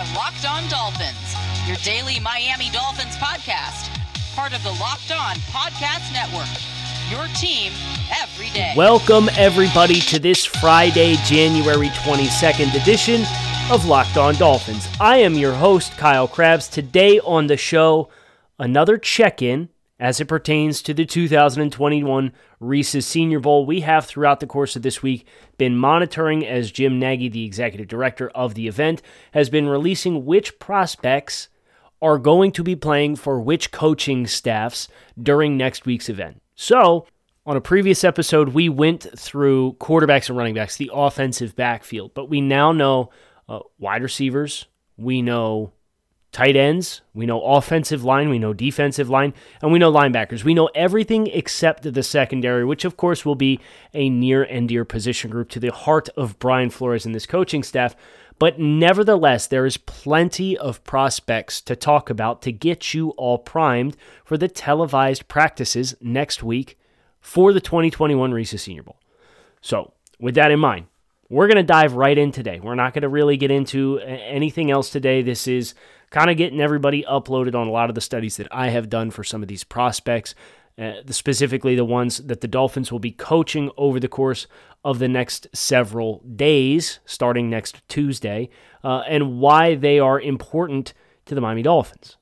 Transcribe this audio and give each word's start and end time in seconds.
are 0.00 0.14
Locked 0.14 0.46
On 0.48 0.66
Dolphins, 0.70 1.34
your 1.66 1.76
daily 1.78 2.20
Miami 2.20 2.70
Dolphins 2.70 3.16
podcast, 3.16 3.90
part 4.34 4.56
of 4.56 4.62
the 4.62 4.70
Locked 4.80 5.12
On 5.12 5.36
Podcast 5.52 6.10
Network. 6.14 6.48
Your 7.10 7.26
team 7.36 7.70
every 8.22 8.48
day. 8.48 8.72
Welcome, 8.74 9.28
everybody, 9.36 10.00
to 10.00 10.18
this 10.18 10.46
Friday, 10.46 11.16
January 11.26 11.88
22nd 11.88 12.80
edition 12.80 13.26
of 13.70 13.84
Locked 13.84 14.16
On 14.16 14.34
Dolphins. 14.36 14.88
I 14.98 15.18
am 15.18 15.34
your 15.34 15.52
host, 15.52 15.92
Kyle 15.98 16.28
Crabbs. 16.28 16.68
Today 16.68 17.20
on 17.20 17.48
the 17.48 17.58
show, 17.58 18.08
another 18.58 18.96
check 18.96 19.42
in 19.42 19.68
as 20.00 20.18
it 20.18 20.24
pertains 20.24 20.80
to 20.80 20.94
the 20.94 21.04
2021 21.04 22.32
Reese's 22.58 23.06
Senior 23.06 23.38
Bowl. 23.38 23.66
We 23.66 23.82
have 23.82 24.06
throughout 24.06 24.40
the 24.40 24.46
course 24.46 24.74
of 24.74 24.82
this 24.82 25.02
week 25.02 25.26
been 25.58 25.76
monitoring 25.76 26.44
as 26.44 26.72
Jim 26.72 26.98
Nagy, 26.98 27.28
the 27.28 27.44
executive 27.44 27.86
director 27.86 28.30
of 28.30 28.54
the 28.54 28.66
event, 28.66 29.02
has 29.32 29.50
been 29.50 29.68
releasing 29.68 30.24
which 30.24 30.58
prospects 30.58 31.48
are 32.00 32.18
going 32.18 32.50
to 32.52 32.64
be 32.64 32.74
playing 32.74 33.16
for 33.16 33.38
which 33.38 33.70
coaching 33.70 34.26
staffs 34.26 34.88
during 35.22 35.58
next 35.58 35.84
week's 35.84 36.08
event. 36.08 36.40
So, 36.54 37.06
on 37.44 37.56
a 37.56 37.60
previous 37.60 38.02
episode, 38.02 38.50
we 38.50 38.68
went 38.70 39.06
through 39.18 39.74
quarterbacks 39.74 40.28
and 40.28 40.38
running 40.38 40.54
backs, 40.54 40.76
the 40.76 40.90
offensive 40.92 41.54
backfield, 41.54 42.14
but 42.14 42.30
we 42.30 42.40
now 42.40 42.72
know 42.72 43.10
uh, 43.48 43.60
wide 43.78 44.02
receivers, 44.02 44.66
we 44.96 45.20
know 45.20 45.72
tight 46.32 46.54
ends, 46.54 47.00
we 47.12 47.26
know 47.26 47.42
offensive 47.42 48.04
line, 48.04 48.28
we 48.28 48.38
know 48.38 48.52
defensive 48.52 49.10
line, 49.10 49.34
and 49.60 49.72
we 49.72 49.78
know 49.78 49.92
linebackers. 49.92 50.44
We 50.44 50.54
know 50.54 50.70
everything 50.74 51.26
except 51.26 51.82
the 51.82 52.02
secondary, 52.02 52.64
which 52.64 52.84
of 52.84 52.96
course 52.96 53.24
will 53.24 53.34
be 53.34 53.60
a 53.92 54.08
near 54.08 54.42
and 54.42 54.68
dear 54.68 54.84
position 54.84 55.30
group 55.30 55.48
to 55.50 55.60
the 55.60 55.72
heart 55.72 56.08
of 56.10 56.38
Brian 56.38 56.70
Flores 56.70 57.04
and 57.04 57.14
this 57.14 57.26
coaching 57.26 57.62
staff. 57.62 57.96
But 58.38 58.58
nevertheless, 58.58 59.46
there 59.46 59.66
is 59.66 59.76
plenty 59.76 60.56
of 60.56 60.82
prospects 60.84 61.60
to 61.62 61.76
talk 61.76 62.08
about 62.08 62.42
to 62.42 62.52
get 62.52 62.94
you 62.94 63.10
all 63.10 63.36
primed 63.36 63.96
for 64.24 64.38
the 64.38 64.48
televised 64.48 65.28
practices 65.28 65.94
next 66.00 66.42
week 66.42 66.78
for 67.20 67.52
the 67.52 67.60
2021 67.60 68.32
Reese's 68.32 68.62
Senior 68.62 68.84
Bowl. 68.84 68.98
So, 69.60 69.92
with 70.18 70.36
that 70.36 70.50
in 70.50 70.58
mind, 70.58 70.86
we're 71.28 71.48
going 71.48 71.56
to 71.58 71.62
dive 71.62 71.94
right 71.94 72.16
in 72.16 72.32
today. 72.32 72.60
We're 72.60 72.74
not 72.74 72.94
going 72.94 73.02
to 73.02 73.08
really 73.08 73.36
get 73.36 73.50
into 73.50 73.98
anything 74.00 74.70
else 74.70 74.90
today. 74.90 75.22
This 75.22 75.46
is 75.46 75.74
kind 76.10 76.30
of 76.30 76.36
getting 76.36 76.60
everybody 76.60 77.04
uploaded 77.04 77.54
on 77.54 77.66
a 77.66 77.70
lot 77.70 77.88
of 77.88 77.94
the 77.94 78.00
studies 78.00 78.36
that 78.36 78.48
I 78.50 78.68
have 78.68 78.90
done 78.90 79.10
for 79.10 79.24
some 79.24 79.42
of 79.42 79.48
these 79.48 79.64
prospects, 79.64 80.34
uh, 80.78 80.94
specifically 81.08 81.76
the 81.76 81.84
ones 81.84 82.18
that 82.18 82.40
the 82.40 82.48
Dolphins 82.48 82.90
will 82.90 82.98
be 82.98 83.12
coaching 83.12 83.70
over 83.76 84.00
the 84.00 84.08
course 84.08 84.46
of 84.84 84.98
the 84.98 85.08
next 85.08 85.46
several 85.52 86.22
days, 86.34 87.00
starting 87.04 87.48
next 87.48 87.86
Tuesday, 87.88 88.48
uh, 88.82 89.02
and 89.08 89.38
why 89.38 89.74
they 89.74 89.98
are 89.98 90.20
important 90.20 90.92
to 91.26 91.34
the 91.34 91.40
Miami 91.40 91.62
Dolphins. 91.62 92.16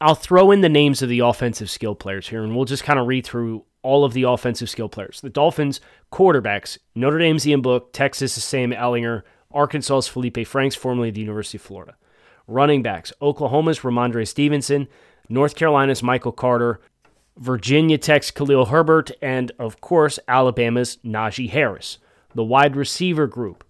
I'll 0.00 0.14
throw 0.14 0.50
in 0.50 0.62
the 0.62 0.68
names 0.68 1.02
of 1.02 1.08
the 1.08 1.20
offensive 1.20 1.70
skill 1.70 1.94
players 1.94 2.28
here, 2.28 2.42
and 2.42 2.56
we'll 2.56 2.64
just 2.64 2.84
kind 2.84 2.98
of 2.98 3.06
read 3.06 3.26
through 3.26 3.64
all 3.82 4.04
of 4.04 4.14
the 4.14 4.22
offensive 4.22 4.70
skill 4.70 4.88
players. 4.88 5.20
The 5.20 5.30
Dolphins 5.30 5.80
quarterbacks, 6.10 6.78
Notre 6.94 7.18
Dame's 7.18 7.46
Ian 7.46 7.62
Book, 7.62 7.92
Texas 7.92 8.32
Sam 8.32 8.72
Ehlinger, 8.72 9.22
Arkansas's 9.52 10.08
Felipe 10.08 10.46
Franks, 10.46 10.74
formerly 10.74 11.10
the 11.10 11.20
University 11.20 11.58
of 11.58 11.62
Florida. 11.62 11.96
Running 12.52 12.82
backs 12.82 13.14
Oklahoma's 13.22 13.80
Rhamondre 13.80 14.28
Stevenson, 14.28 14.86
North 15.26 15.54
Carolina's 15.54 16.02
Michael 16.02 16.32
Carter, 16.32 16.82
Virginia 17.38 17.96
Tech's 17.96 18.30
Khalil 18.30 18.66
Herbert, 18.66 19.10
and 19.22 19.50
of 19.58 19.80
course, 19.80 20.18
Alabama's 20.28 20.98
Najee 21.02 21.48
Harris. 21.48 21.96
The 22.34 22.44
wide 22.44 22.76
receiver 22.76 23.26
group 23.26 23.64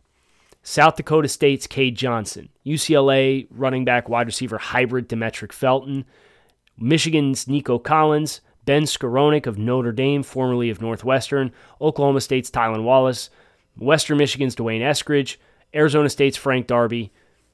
South 0.64 0.96
Dakota 0.96 1.28
State's 1.28 1.68
Cade 1.68 1.96
Johnson, 1.96 2.48
UCLA 2.66 3.46
running 3.50 3.84
back 3.84 4.08
wide 4.08 4.26
receiver 4.26 4.58
hybrid 4.58 5.08
Demetric 5.08 5.52
Felton, 5.52 6.04
Michigan's 6.76 7.46
Nico 7.46 7.78
Collins, 7.78 8.40
Ben 8.64 8.82
Skowronek 8.82 9.46
of 9.46 9.58
Notre 9.58 9.92
Dame, 9.92 10.24
formerly 10.24 10.70
of 10.70 10.80
Northwestern, 10.80 11.52
Oklahoma 11.80 12.20
State's 12.20 12.50
Tylan 12.50 12.82
Wallace, 12.82 13.30
Western 13.76 14.18
Michigan's 14.18 14.56
D'Wayne 14.56 14.80
Eskridge, 14.80 15.36
Arizona 15.72 16.10
State's 16.10 16.36
Frank 16.36 16.66
Darby, 16.66 17.12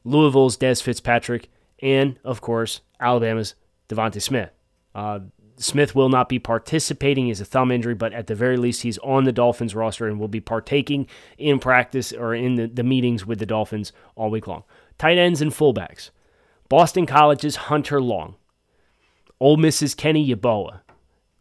Louisville's 0.09 0.57
Dez 0.57 0.83
Fitzpatrick, 0.83 1.49
and, 1.81 2.19
of 2.25 2.41
course, 2.41 2.81
Alabama's 2.99 3.55
DeVonta 3.89 4.21
Smith. 4.21 4.51
Uh, 4.95 5.21
Smith 5.57 5.95
will 5.95 6.09
not 6.09 6.29
be 6.29 6.39
participating. 6.39 7.25
He 7.25 7.31
has 7.31 7.41
a 7.41 7.45
thumb 7.45 7.71
injury, 7.71 7.95
but 7.95 8.13
at 8.13 8.27
the 8.27 8.35
very 8.35 8.57
least, 8.57 8.83
he's 8.83 8.99
on 8.99 9.25
the 9.25 9.33
Dolphins 9.33 9.75
roster 9.75 10.07
and 10.07 10.19
will 10.19 10.29
be 10.29 10.41
partaking 10.41 11.07
in 11.37 11.59
practice 11.59 12.13
or 12.13 12.35
in 12.35 12.55
the, 12.55 12.67
the 12.67 12.85
meetings 12.85 13.27
with 13.27 13.39
the 13.39 13.47
Dolphins 13.47 13.93
all 14.15 14.31
week 14.31 14.47
long. 14.47 14.63
Tight 14.99 15.19
ends 15.19 15.43
and 15.43 15.53
fullbacks. 15.53 16.11
Boston 16.69 17.07
College's 17.07 17.57
Hunter 17.57 18.01
Long. 18.01 18.37
Ole 19.41 19.57
Miss's 19.57 19.95
Kenny 19.95 20.27
Yeboah. 20.29 20.81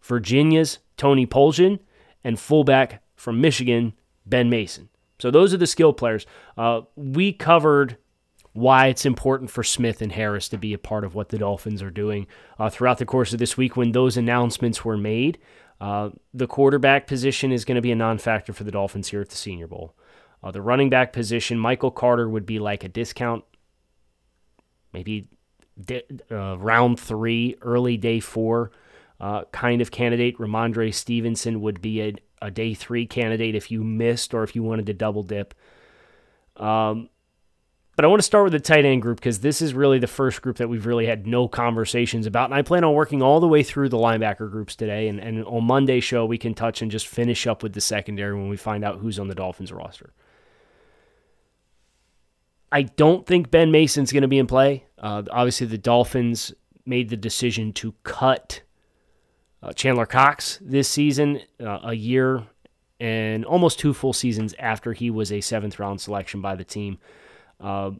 Virginia's 0.01 0.79
Tony 0.97 1.25
Poljan. 1.27 1.79
And 2.23 2.39
fullback 2.39 3.03
from 3.15 3.39
Michigan, 3.39 3.93
Ben 4.25 4.49
Mason. 4.49 4.89
So 5.19 5.31
those 5.31 5.53
are 5.53 5.57
the 5.57 5.67
skill 5.67 5.93
players. 5.93 6.25
Uh, 6.57 6.81
we 6.95 7.33
covered 7.33 7.97
why 8.57 8.87
it's 8.87 9.05
important 9.05 9.51
for 9.51 9.63
Smith 9.63 10.01
and 10.01 10.11
Harris 10.11 10.49
to 10.49 10.57
be 10.57 10.73
a 10.73 10.79
part 10.79 11.03
of 11.03 11.13
what 11.13 11.29
the 11.29 11.37
Dolphins 11.37 11.83
are 11.83 11.91
doing 11.91 12.25
uh, 12.57 12.71
throughout 12.71 12.97
the 12.97 13.05
course 13.05 13.31
of 13.31 13.37
this 13.37 13.55
week 13.55 13.77
when 13.77 13.91
those 13.91 14.17
announcements 14.17 14.83
were 14.83 14.97
made. 14.97 15.37
Uh, 15.79 16.09
the 16.33 16.47
quarterback 16.47 17.05
position 17.05 17.51
is 17.51 17.65
going 17.65 17.75
to 17.75 17.83
be 17.83 17.91
a 17.91 17.95
non 17.95 18.17
factor 18.17 18.53
for 18.53 18.63
the 18.63 18.71
Dolphins 18.71 19.09
here 19.09 19.21
at 19.21 19.29
the 19.29 19.35
Senior 19.35 19.67
Bowl. 19.67 19.93
Uh, 20.41 20.49
the 20.49 20.61
running 20.63 20.89
back 20.89 21.13
position, 21.13 21.59
Michael 21.59 21.91
Carter 21.91 22.27
would 22.27 22.47
be 22.47 22.57
like 22.57 22.83
a 22.83 22.87
discount, 22.87 23.43
maybe 24.91 25.27
di- 25.79 26.01
uh, 26.31 26.57
round 26.57 26.99
three, 26.99 27.55
early 27.61 27.95
day 27.95 28.19
four 28.19 28.71
uh, 29.19 29.43
kind 29.51 29.83
of 29.83 29.91
candidate. 29.91 30.35
Rhamondre 30.39 30.91
Stevenson 30.91 31.61
would 31.61 31.79
be 31.79 32.01
a, 32.01 32.15
a 32.41 32.49
day 32.49 32.73
three 32.73 33.05
candidate 33.05 33.53
if 33.53 33.69
you 33.69 33.83
missed 33.83 34.33
or 34.33 34.41
if 34.41 34.55
you 34.55 34.63
wanted 34.63 34.87
to 34.87 34.95
double 34.95 35.21
dip. 35.21 35.53
Um, 36.55 37.09
but 37.97 38.05
I 38.05 38.09
want 38.09 38.19
to 38.19 38.23
start 38.25 38.43
with 38.43 38.53
the 38.53 38.59
tight 38.59 38.85
end 38.85 39.01
group 39.01 39.17
because 39.17 39.39
this 39.39 39.59
is 39.59 39.73
really 39.73 39.97
the 39.97 40.05
first 40.05 40.43
group 40.43 40.57
that 40.57 40.69
we've 40.69 40.85
really 40.85 41.07
had 41.07 41.25
no 41.25 41.47
conversations 41.47 42.27
about. 42.27 42.45
And 42.45 42.53
I 42.53 42.61
plan 42.61 42.83
on 42.83 42.93
working 42.93 43.23
all 43.23 43.39
the 43.39 43.47
way 43.47 43.63
through 43.63 43.89
the 43.89 43.97
linebacker 43.97 44.51
groups 44.51 44.75
today. 44.75 45.07
And, 45.07 45.19
and 45.19 45.43
on 45.45 45.63
Monday 45.63 45.99
show, 45.99 46.23
we 46.23 46.37
can 46.37 46.53
touch 46.53 46.83
and 46.83 46.91
just 46.91 47.07
finish 47.07 47.47
up 47.47 47.63
with 47.63 47.73
the 47.73 47.81
secondary 47.81 48.35
when 48.35 48.49
we 48.49 48.55
find 48.55 48.85
out 48.85 48.99
who's 48.99 49.17
on 49.17 49.29
the 49.29 49.33
Dolphins 49.33 49.71
roster. 49.71 50.13
I 52.71 52.83
don't 52.83 53.25
think 53.25 53.49
Ben 53.49 53.71
Mason's 53.71 54.11
going 54.11 54.21
to 54.21 54.27
be 54.27 54.37
in 54.37 54.45
play. 54.45 54.85
Uh, 54.99 55.23
obviously, 55.31 55.65
the 55.65 55.79
Dolphins 55.79 56.53
made 56.85 57.09
the 57.09 57.17
decision 57.17 57.73
to 57.73 57.95
cut 58.03 58.61
uh, 59.63 59.73
Chandler 59.73 60.05
Cox 60.05 60.59
this 60.61 60.87
season, 60.87 61.41
uh, 61.59 61.79
a 61.81 61.93
year 61.95 62.43
and 62.99 63.43
almost 63.45 63.79
two 63.79 63.93
full 63.93 64.13
seasons 64.13 64.53
after 64.59 64.93
he 64.93 65.09
was 65.09 65.31
a 65.31 65.41
seventh 65.41 65.79
round 65.79 65.99
selection 65.99 66.41
by 66.41 66.55
the 66.55 66.63
team. 66.63 66.99
Uh, 67.59 67.91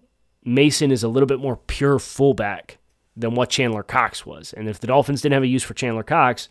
Mason 0.43 0.91
is 0.91 1.03
a 1.03 1.07
little 1.07 1.27
bit 1.27 1.39
more 1.39 1.57
pure 1.57 1.99
fullback 1.99 2.77
than 3.15 3.35
what 3.35 3.49
Chandler 3.49 3.83
Cox 3.83 4.25
was. 4.25 4.53
And 4.53 4.69
if 4.69 4.79
the 4.79 4.87
Dolphins 4.87 5.21
didn't 5.21 5.33
have 5.33 5.43
a 5.43 5.47
use 5.47 5.63
for 5.63 5.73
Chandler 5.73 6.03
Cox, 6.03 6.49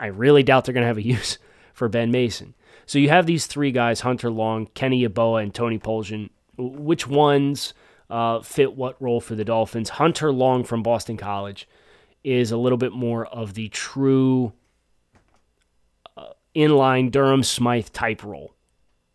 I 0.00 0.06
really 0.06 0.42
doubt 0.42 0.64
they're 0.64 0.72
going 0.72 0.82
to 0.82 0.88
have 0.88 0.98
a 0.98 1.02
use 1.06 1.38
for 1.72 1.88
Ben 1.88 2.10
Mason. 2.10 2.54
So 2.86 2.98
you 2.98 3.08
have 3.08 3.26
these 3.26 3.46
three 3.46 3.72
guys 3.72 4.00
Hunter 4.00 4.30
Long, 4.30 4.66
Kenny 4.74 5.06
Yeboah, 5.06 5.42
and 5.42 5.54
Tony 5.54 5.78
Poljan. 5.78 6.30
Which 6.56 7.06
ones 7.06 7.74
uh, 8.08 8.40
fit 8.40 8.74
what 8.74 9.00
role 9.00 9.20
for 9.20 9.34
the 9.34 9.44
Dolphins? 9.44 9.90
Hunter 9.90 10.32
Long 10.32 10.64
from 10.64 10.82
Boston 10.82 11.16
College 11.16 11.68
is 12.24 12.50
a 12.50 12.56
little 12.56 12.78
bit 12.78 12.92
more 12.92 13.26
of 13.26 13.54
the 13.54 13.68
true 13.68 14.52
uh, 16.16 16.30
inline 16.54 17.10
Durham 17.10 17.42
Smythe 17.42 17.88
type 17.92 18.24
role. 18.24 18.54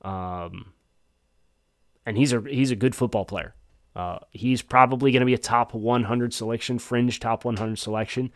Um, 0.02 0.74
and 2.06 2.18
he's 2.18 2.34
a 2.34 2.42
he's 2.42 2.72
a 2.72 2.76
good 2.76 2.96
football 2.96 3.26
player. 3.26 3.56
Uh, 3.96 4.20
he's 4.32 4.62
probably 4.62 5.12
going 5.12 5.20
to 5.22 5.26
be 5.26 5.34
a 5.34 5.38
top 5.38 5.74
100 5.74 6.34
selection, 6.34 6.80
fringe 6.80 7.20
top 7.20 7.44
100 7.44 7.78
selection. 7.78 8.32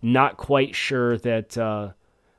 Not 0.00 0.36
quite 0.38 0.74
sure 0.74 1.18
that 1.18 1.56
uh, 1.58 1.90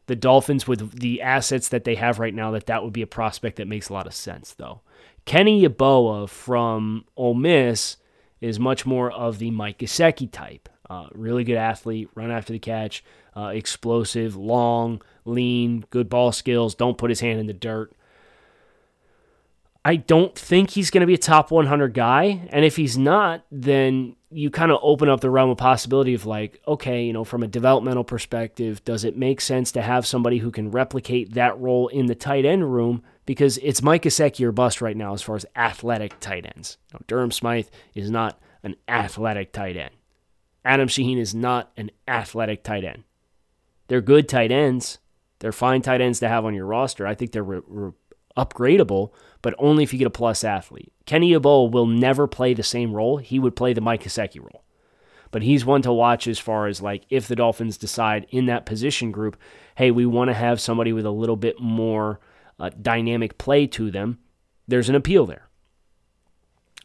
the 0.07 0.15
Dolphins, 0.15 0.67
with 0.67 0.99
the 0.99 1.21
assets 1.21 1.69
that 1.69 1.83
they 1.83 1.95
have 1.95 2.17
right 2.17 2.33
now, 2.33 2.51
that 2.51 2.65
that 2.65 2.83
would 2.83 2.93
be 2.93 3.01
a 3.01 3.07
prospect 3.07 3.57
that 3.57 3.67
makes 3.67 3.89
a 3.89 3.93
lot 3.93 4.07
of 4.07 4.13
sense, 4.13 4.53
though. 4.53 4.81
Kenny 5.25 5.67
Yeboah 5.67 6.29
from 6.29 7.05
Ole 7.15 7.35
Miss 7.35 7.97
is 8.39 8.59
much 8.59 8.85
more 8.85 9.11
of 9.11 9.39
the 9.39 9.51
Mike 9.51 9.79
Gesicki 9.79 10.31
type. 10.31 10.69
Uh, 10.89 11.07
really 11.11 11.43
good 11.43 11.57
athlete, 11.57 12.09
run 12.15 12.31
after 12.31 12.53
the 12.53 12.59
catch, 12.59 13.03
uh, 13.35 13.47
explosive, 13.47 14.35
long, 14.37 15.01
lean, 15.25 15.83
good 15.89 16.09
ball 16.09 16.31
skills, 16.31 16.73
don't 16.73 16.97
put 16.97 17.09
his 17.09 17.19
hand 17.19 17.39
in 17.39 17.47
the 17.47 17.53
dirt. 17.53 17.91
I 19.87 19.95
don't 19.95 20.37
think 20.37 20.71
he's 20.71 20.91
going 20.91 20.99
to 20.99 21.07
be 21.07 21.13
a 21.13 21.17
top 21.17 21.49
100 21.49 21.93
guy. 21.93 22.45
And 22.51 22.65
if 22.65 22.75
he's 22.75 22.97
not, 22.97 23.45
then 23.49 24.17
you 24.29 24.49
kind 24.49 24.69
of 24.69 24.79
open 24.81 25.07
up 25.07 25.21
the 25.21 25.29
realm 25.29 25.49
of 25.49 25.57
possibility 25.57 26.13
of 26.13 26.25
like, 26.25 26.61
okay, 26.67 27.05
you 27.05 27.13
know, 27.13 27.23
from 27.23 27.41
a 27.41 27.47
developmental 27.47 28.03
perspective, 28.03 28.83
does 28.83 29.05
it 29.05 29.15
make 29.15 29.39
sense 29.39 29.71
to 29.71 29.81
have 29.81 30.05
somebody 30.05 30.39
who 30.39 30.51
can 30.51 30.71
replicate 30.71 31.35
that 31.35 31.57
role 31.57 31.87
in 31.87 32.07
the 32.07 32.15
tight 32.15 32.43
end 32.43 32.73
room 32.73 33.01
because 33.25 33.59
it's 33.59 33.81
Mike 33.81 34.03
Gesicki 34.03 34.43
or 34.43 34.51
bust 34.51 34.81
right 34.81 34.97
now 34.97 35.13
as 35.13 35.21
far 35.21 35.37
as 35.37 35.45
athletic 35.55 36.19
tight 36.19 36.45
ends. 36.53 36.77
Now, 36.91 36.99
Durham 37.07 37.31
Smythe 37.31 37.67
is 37.95 38.11
not 38.11 38.37
an 38.63 38.75
athletic 38.89 39.53
tight 39.53 39.77
end. 39.77 39.93
Adam 40.65 40.89
Shaheen 40.89 41.17
is 41.17 41.33
not 41.33 41.71
an 41.77 41.91
athletic 42.09 42.61
tight 42.61 42.83
end. 42.83 43.05
They're 43.87 44.01
good 44.01 44.27
tight 44.27 44.51
ends. 44.51 44.97
They're 45.39 45.53
fine 45.53 45.81
tight 45.81 46.01
ends 46.01 46.19
to 46.19 46.27
have 46.27 46.43
on 46.43 46.53
your 46.53 46.65
roster. 46.65 47.07
I 47.07 47.15
think 47.15 47.31
they're 47.31 47.41
re- 47.41 47.61
re- 47.65 47.93
upgradable, 48.37 49.11
but 49.47 49.55
only 49.59 49.81
if 49.81 49.93
you 49.93 49.99
get 49.99 50.07
a 50.07 50.09
plus 50.09 50.43
athlete. 50.43 50.91
Kenny 51.05 51.31
Yeboah 51.31 51.71
will 51.71 51.85
never 51.85 52.27
play 52.27 52.53
the 52.53 52.61
same 52.61 52.91
role. 52.91 53.15
He 53.15 53.39
would 53.39 53.55
play 53.55 53.71
the 53.71 53.79
Mike 53.79 54.03
Gesicki 54.03 54.41
role. 54.41 54.65
But 55.31 55.41
he's 55.41 55.63
one 55.63 55.81
to 55.83 55.93
watch 55.93 56.27
as 56.27 56.37
far 56.37 56.67
as 56.67 56.81
like 56.81 57.05
if 57.09 57.29
the 57.29 57.35
Dolphins 57.37 57.77
decide 57.77 58.27
in 58.29 58.47
that 58.47 58.65
position 58.65 59.09
group, 59.09 59.37
hey, 59.75 59.89
we 59.89 60.05
want 60.05 60.27
to 60.27 60.33
have 60.33 60.59
somebody 60.59 60.91
with 60.91 61.05
a 61.05 61.11
little 61.11 61.37
bit 61.37 61.61
more 61.61 62.19
uh, 62.59 62.71
dynamic 62.81 63.37
play 63.37 63.67
to 63.67 63.89
them, 63.89 64.19
there's 64.67 64.89
an 64.89 64.95
appeal 64.95 65.25
there. 65.25 65.47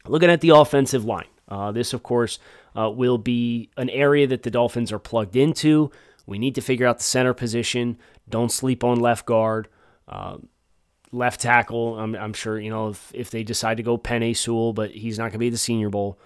Looking 0.07 0.29
at 0.29 0.39
the 0.39 0.51
offensive 0.51 1.03
line, 1.03 1.27
uh, 1.49 1.73
this, 1.73 1.91
of 1.91 2.01
course, 2.01 2.39
uh, 2.77 2.89
will 2.89 3.17
be 3.17 3.71
an 3.75 3.89
area 3.89 4.25
that 4.27 4.43
the 4.43 4.51
Dolphins 4.51 4.93
are 4.93 4.99
plugged 4.99 5.35
into. 5.35 5.91
We 6.25 6.39
need 6.39 6.55
to 6.55 6.61
figure 6.61 6.87
out 6.87 6.99
the 6.99 7.03
center 7.03 7.33
position. 7.33 7.97
Don't 8.29 8.53
sleep 8.53 8.85
on 8.85 9.01
left 9.01 9.25
guard. 9.25 9.67
Uh, 10.07 10.37
left 11.13 11.41
tackle, 11.41 11.99
I'm, 11.99 12.15
I'm, 12.15 12.33
sure, 12.33 12.59
you 12.59 12.69
know, 12.69 12.89
if, 12.89 13.11
if 13.13 13.29
they 13.29 13.43
decide 13.43 13.77
to 13.77 13.83
go 13.83 13.97
Penei 13.97 14.35
Sewell, 14.35 14.73
but 14.73 14.91
he's 14.91 15.17
not 15.17 15.25
going 15.25 15.33
to 15.33 15.37
be 15.39 15.49
the 15.49 15.57
Senior 15.57 15.89
Bowl. 15.89 16.17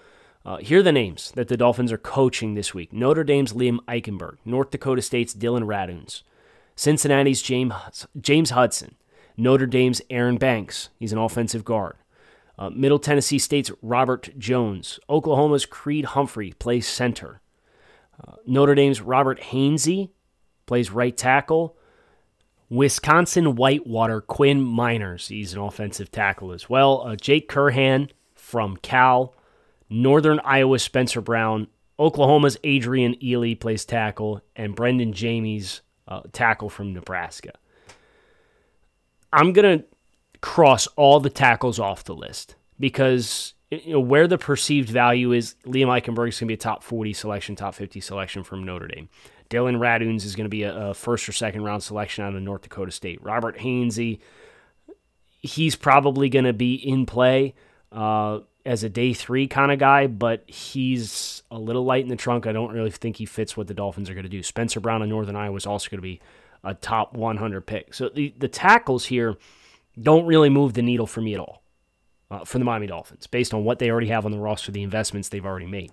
Uh, 0.46 0.58
here 0.58 0.80
are 0.80 0.84
the 0.84 0.92
names 0.92 1.32
that 1.36 1.50
the 1.50 1.58
Dolphins 1.58 1.92
are 1.92 1.98
coaching 1.98 2.54
this 2.54 2.74
week 2.74 2.94
Notre 2.94 3.26
Dame's 3.26 3.54
Liam 3.54 3.80
Eichenberg, 3.88 4.38
North 4.46 4.72
Dakota 4.72 5.02
State's 5.02 5.34
Dillon 5.34 5.64
Radunz, 5.64 6.24
Cincinnati's 6.76 7.42
James, 7.42 7.74
James 8.20 8.52
Hudson, 8.52 8.96
Notre 9.36 9.68
Dame's 9.68 10.02
Aaron 10.10 10.38
Banks. 10.38 10.90
He's 10.98 11.12
an 11.12 11.20
offensive 11.20 11.66
guard. 11.66 11.98
Uh, 12.58 12.70
Middle 12.70 12.98
Tennessee 12.98 13.38
State's 13.38 13.72
Robert 13.82 14.32
Jones. 14.38 15.00
Oklahoma's 15.10 15.66
Creed 15.66 16.06
Humphrey 16.06 16.54
plays 16.54 16.88
center. 16.88 17.42
Uh, 18.26 18.34
Notre 18.48 18.74
Dame's 18.74 19.02
Robert 19.02 19.40
Hainsey 19.40 20.10
plays 20.66 20.92
right 20.92 21.16
tackle. 21.16 21.77
Wisconsin 22.70 23.56
Whitewater 23.56 24.22
Quinn 24.22 24.62
Meinerz. 24.62 25.28
He's 25.28 25.54
an 25.54 25.60
offensive 25.60 26.12
tackle 26.12 26.52
as 26.52 26.70
well. 26.70 27.04
Uh, 27.06 27.16
Jake 27.16 27.50
Curhan 27.50 28.10
from 28.36 28.78
Cal. 28.78 29.34
Northern 29.90 30.40
Iowa 30.44 30.80
Spencer 30.80 31.22
Brown. 31.22 31.68
Oklahoma's 31.98 32.58
Adrian 32.64 33.16
Ealy 33.16 33.58
plays 33.58 33.86
tackle. 33.86 34.42
And 34.56 34.76
Brenden 34.76 35.14
Jaimes 35.14 35.82
uh, 36.08 36.22
tackle 36.34 36.70
from 36.70 36.94
Nebraska. 36.94 37.54
I'm 39.32 39.54
going 39.54 39.80
to 39.80 39.86
cross 40.42 40.88
all 40.96 41.20
the 41.20 41.30
tackles 41.30 41.80
off 41.80 42.04
the 42.04 42.16
list 42.16 42.56
because 42.80 43.54
you 43.70 43.94
know, 43.94 44.00
where 44.00 44.28
the 44.28 44.38
perceived 44.38 44.90
value 44.90 45.32
is, 45.32 45.56
Liam 45.66 45.88
Eichenberg 45.88 46.30
is 46.30 46.40
going 46.40 46.48
to 46.48 46.52
be 46.52 46.54
a 46.54 46.58
top 46.58 46.84
40 46.84 47.14
selection, 47.14 47.56
top 47.56 47.76
50 47.76 48.00
selection 48.00 48.44
from 48.44 48.64
Notre 48.64 48.88
Dame. 48.88 49.10
Dillon 49.50 49.76
Radunz 49.76 50.26
is 50.26 50.36
going 50.36 50.46
to 50.46 50.50
be 50.50 50.64
a, 50.64 50.90
a, 50.90 50.94
first 50.94 51.28
or 51.28 51.32
second 51.32 51.64
round 51.64 51.84
selection 51.84 52.24
out 52.24 52.36
of 52.36 52.42
North 52.42 52.64
Dakota 52.64 52.92
State. 52.92 53.22
Robert 53.24 53.58
Hainsey, 53.58 54.20
he's 55.42 55.76
probably 55.76 56.30
going 56.30 56.46
to 56.46 56.54
be 56.54 56.76
in 56.76 57.06
play 57.06 57.56
uh, 57.92 58.40
as 58.66 58.84
a 58.84 58.90
day 58.90 59.14
three 59.14 59.48
kind 59.48 59.72
of 59.72 59.80
guy, 59.80 60.08
but 60.08 60.44
he's 60.50 61.44
a 61.50 61.58
little 61.58 61.86
light 61.86 62.04
in 62.04 62.10
the 62.10 62.16
trunk. 62.16 62.46
I 62.46 62.52
don't 62.52 62.74
really 62.74 62.92
think 62.92 63.18
he 63.18 63.26
fits 63.26 63.56
what 63.56 63.68
the 63.68 63.74
Dolphins 63.74 64.10
are 64.10 64.14
going 64.14 64.24
to 64.24 64.30
do. 64.30 64.44
Spencer 64.44 64.80
Brown 64.80 65.02
of 65.02 65.10
Northern 65.10 65.36
Iowa 65.36 65.56
is 65.56 65.66
also 65.66 65.90
going 65.90 66.00
to 66.00 66.02
be 66.02 66.20
a 66.64 66.74
top 66.74 67.14
100 67.14 67.62
pick. 67.62 67.94
So 67.94 68.10
the, 68.10 68.34
the 68.38 68.48
tackles 68.50 69.06
here 69.06 69.38
don't 70.00 70.26
really 70.26 70.50
move 70.50 70.74
the 70.74 70.82
needle 70.82 71.08
for 71.08 71.22
me 71.22 71.34
at 71.34 71.40
all 71.40 71.64
uh, 72.30 72.44
for 72.46 72.60
the 72.60 72.66
Miami 72.66 72.88
Dolphins 72.88 73.28
based 73.28 73.54
on 73.54 73.64
what 73.64 73.80
they 73.80 73.90
already 73.90 74.08
have 74.08 74.26
on 74.26 74.32
the 74.32 74.40
roster, 74.40 74.72
the 74.72 74.84
investments 74.84 75.30
they've 75.30 75.46
already 75.46 75.66
made. 75.66 75.92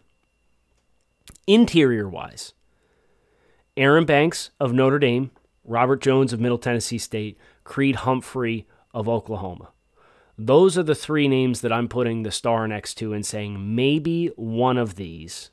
Interior 1.46 2.08
wise, 2.08 2.52
Aaron 3.76 4.04
Banks 4.04 4.50
of 4.60 4.72
Notre 4.72 4.98
Dame, 4.98 5.30
Robert 5.64 6.00
Jones 6.00 6.32
of 6.32 6.40
Middle 6.40 6.58
Tennessee 6.58 6.98
State, 6.98 7.38
Creed 7.64 7.96
Humphrey 7.96 8.66
of 8.92 9.08
Oklahoma. 9.08 9.70
Those 10.38 10.76
are 10.78 10.82
the 10.82 10.94
three 10.94 11.28
names 11.28 11.60
that 11.60 11.72
I'm 11.72 11.88
putting 11.88 12.22
the 12.22 12.30
star 12.30 12.66
next 12.66 12.94
to 12.94 13.12
and 13.12 13.24
saying 13.24 13.74
maybe 13.74 14.28
one 14.36 14.78
of 14.78 14.96
these 14.96 15.50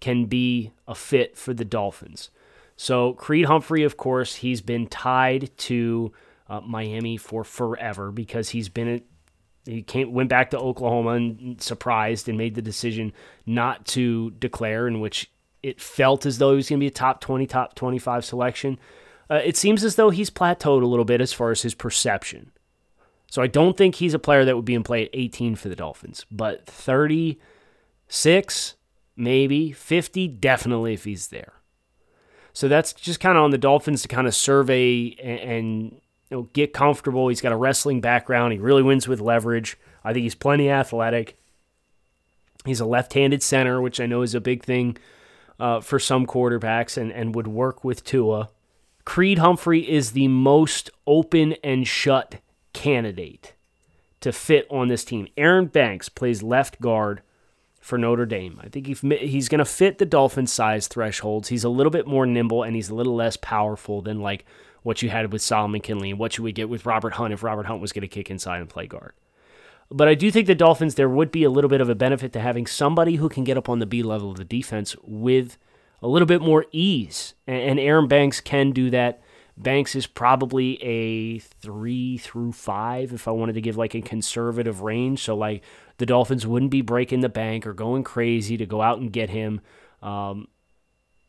can 0.00 0.26
be 0.26 0.72
a 0.86 0.94
fit 0.94 1.36
for 1.36 1.54
the 1.54 1.64
Dolphins. 1.64 2.30
So, 2.76 3.12
Creed 3.12 3.46
Humphrey, 3.46 3.84
of 3.84 3.96
course, 3.96 4.36
he's 4.36 4.60
been 4.60 4.86
tied 4.88 5.56
to 5.58 6.12
uh, 6.48 6.60
Miami 6.60 7.16
for 7.16 7.44
forever 7.44 8.10
because 8.10 8.50
he's 8.50 8.68
been 8.68 8.88
at, 8.88 9.02
he 9.64 9.82
came 9.82 10.12
went 10.12 10.28
back 10.28 10.50
to 10.50 10.58
Oklahoma 10.58 11.10
and 11.10 11.60
surprised 11.60 12.28
and 12.28 12.36
made 12.36 12.56
the 12.56 12.62
decision 12.62 13.12
not 13.46 13.86
to 13.86 14.32
declare, 14.32 14.88
in 14.88 14.98
which 14.98 15.31
it 15.62 15.80
felt 15.80 16.26
as 16.26 16.38
though 16.38 16.50
he 16.50 16.56
was 16.56 16.68
going 16.68 16.78
to 16.78 16.82
be 16.82 16.88
a 16.88 16.90
top 16.90 17.20
20, 17.20 17.46
top 17.46 17.74
25 17.74 18.24
selection. 18.24 18.78
Uh, 19.30 19.40
it 19.44 19.56
seems 19.56 19.84
as 19.84 19.96
though 19.96 20.10
he's 20.10 20.30
plateaued 20.30 20.82
a 20.82 20.86
little 20.86 21.04
bit 21.04 21.20
as 21.20 21.32
far 21.32 21.50
as 21.50 21.62
his 21.62 21.74
perception. 21.74 22.52
So 23.30 23.40
I 23.40 23.46
don't 23.46 23.76
think 23.76 23.94
he's 23.94 24.14
a 24.14 24.18
player 24.18 24.44
that 24.44 24.56
would 24.56 24.64
be 24.64 24.74
in 24.74 24.82
play 24.82 25.04
at 25.04 25.10
18 25.14 25.56
for 25.56 25.68
the 25.68 25.76
Dolphins, 25.76 26.26
but 26.30 26.66
36, 26.66 28.74
maybe 29.16 29.72
50, 29.72 30.28
definitely 30.28 30.94
if 30.94 31.04
he's 31.04 31.28
there. 31.28 31.54
So 32.52 32.68
that's 32.68 32.92
just 32.92 33.20
kind 33.20 33.38
of 33.38 33.44
on 33.44 33.50
the 33.50 33.56
Dolphins 33.56 34.02
to 34.02 34.08
kind 34.08 34.26
of 34.26 34.34
survey 34.34 35.16
and, 35.22 35.38
and 35.38 35.82
you 36.30 36.36
know, 36.36 36.42
get 36.52 36.74
comfortable. 36.74 37.28
He's 37.28 37.40
got 37.40 37.52
a 37.52 37.56
wrestling 37.56 38.02
background. 38.02 38.52
He 38.52 38.58
really 38.58 38.82
wins 38.82 39.08
with 39.08 39.20
leverage. 39.20 39.78
I 40.04 40.12
think 40.12 40.24
he's 40.24 40.34
plenty 40.34 40.68
athletic. 40.68 41.38
He's 42.66 42.80
a 42.80 42.86
left-handed 42.86 43.42
center, 43.42 43.80
which 43.80 43.98
I 43.98 44.06
know 44.06 44.20
is 44.20 44.34
a 44.34 44.40
big 44.40 44.62
thing 44.62 44.98
uh, 45.62 45.80
for 45.80 46.00
some 46.00 46.26
quarterbacks 46.26 46.96
and, 46.96 47.12
and 47.12 47.36
would 47.36 47.46
work 47.46 47.84
with 47.84 48.02
Tua. 48.02 48.50
Creed 49.04 49.38
Humphrey 49.38 49.88
is 49.88 50.10
the 50.10 50.26
most 50.26 50.90
open 51.06 51.52
and 51.62 51.86
shut 51.86 52.40
candidate 52.72 53.54
to 54.20 54.32
fit 54.32 54.66
on 54.70 54.88
this 54.88 55.04
team. 55.04 55.28
Aaron 55.36 55.66
Banks 55.66 56.08
plays 56.08 56.42
left 56.42 56.80
guard 56.80 57.22
for 57.80 57.96
Notre 57.96 58.26
Dame. 58.26 58.60
I 58.60 58.68
think 58.70 58.88
he's 58.88 59.48
going 59.48 59.58
to 59.60 59.64
fit 59.64 59.98
the 59.98 60.04
Dolphin 60.04 60.48
size 60.48 60.88
thresholds. 60.88 61.48
He's 61.48 61.64
a 61.64 61.68
little 61.68 61.90
bit 61.90 62.08
more 62.08 62.26
nimble 62.26 62.64
and 62.64 62.74
he's 62.74 62.90
a 62.90 62.94
little 62.96 63.14
less 63.14 63.36
powerful 63.36 64.02
than 64.02 64.20
like 64.20 64.44
what 64.82 65.00
you 65.00 65.10
had 65.10 65.32
with 65.32 65.42
Solomon 65.42 65.80
Kindley 65.80 66.10
and 66.10 66.18
what 66.18 66.38
you 66.38 66.42
would 66.42 66.56
get 66.56 66.68
with 66.68 66.86
Robert 66.86 67.14
Hunt 67.14 67.32
if 67.32 67.44
Robert 67.44 67.66
Hunt 67.66 67.80
was 67.80 67.92
going 67.92 68.02
to 68.02 68.08
kick 68.08 68.32
inside 68.32 68.60
and 68.60 68.68
play 68.68 68.88
guard. 68.88 69.12
But 69.90 70.08
I 70.08 70.14
do 70.14 70.30
think 70.30 70.46
the 70.46 70.54
Dolphins, 70.54 70.94
there 70.94 71.08
would 71.08 71.30
be 71.30 71.44
a 71.44 71.50
little 71.50 71.68
bit 71.68 71.80
of 71.80 71.88
a 71.88 71.94
benefit 71.94 72.32
to 72.32 72.40
having 72.40 72.66
somebody 72.66 73.16
who 73.16 73.28
can 73.28 73.44
get 73.44 73.58
up 73.58 73.68
on 73.68 73.78
the 73.78 73.86
B 73.86 74.02
level 74.02 74.30
of 74.30 74.38
the 74.38 74.44
defense 74.44 74.96
with 75.02 75.58
a 76.00 76.08
little 76.08 76.26
bit 76.26 76.40
more 76.40 76.66
ease. 76.72 77.34
And 77.46 77.78
Aaron 77.78 78.08
Banks 78.08 78.40
can 78.40 78.72
do 78.72 78.90
that. 78.90 79.22
Banks 79.56 79.94
is 79.94 80.06
probably 80.06 80.82
a 80.82 81.38
three 81.38 82.16
through 82.16 82.52
five 82.52 83.12
if 83.12 83.28
I 83.28 83.32
wanted 83.32 83.52
to 83.54 83.60
give 83.60 83.76
like 83.76 83.94
a 83.94 84.00
conservative 84.00 84.80
range. 84.80 85.22
So, 85.22 85.36
like, 85.36 85.62
the 85.98 86.06
Dolphins 86.06 86.46
wouldn't 86.46 86.70
be 86.70 86.80
breaking 86.80 87.20
the 87.20 87.28
bank 87.28 87.66
or 87.66 87.74
going 87.74 88.02
crazy 88.02 88.56
to 88.56 88.66
go 88.66 88.80
out 88.80 88.98
and 88.98 89.12
get 89.12 89.28
him. 89.30 89.60
Um, 90.02 90.48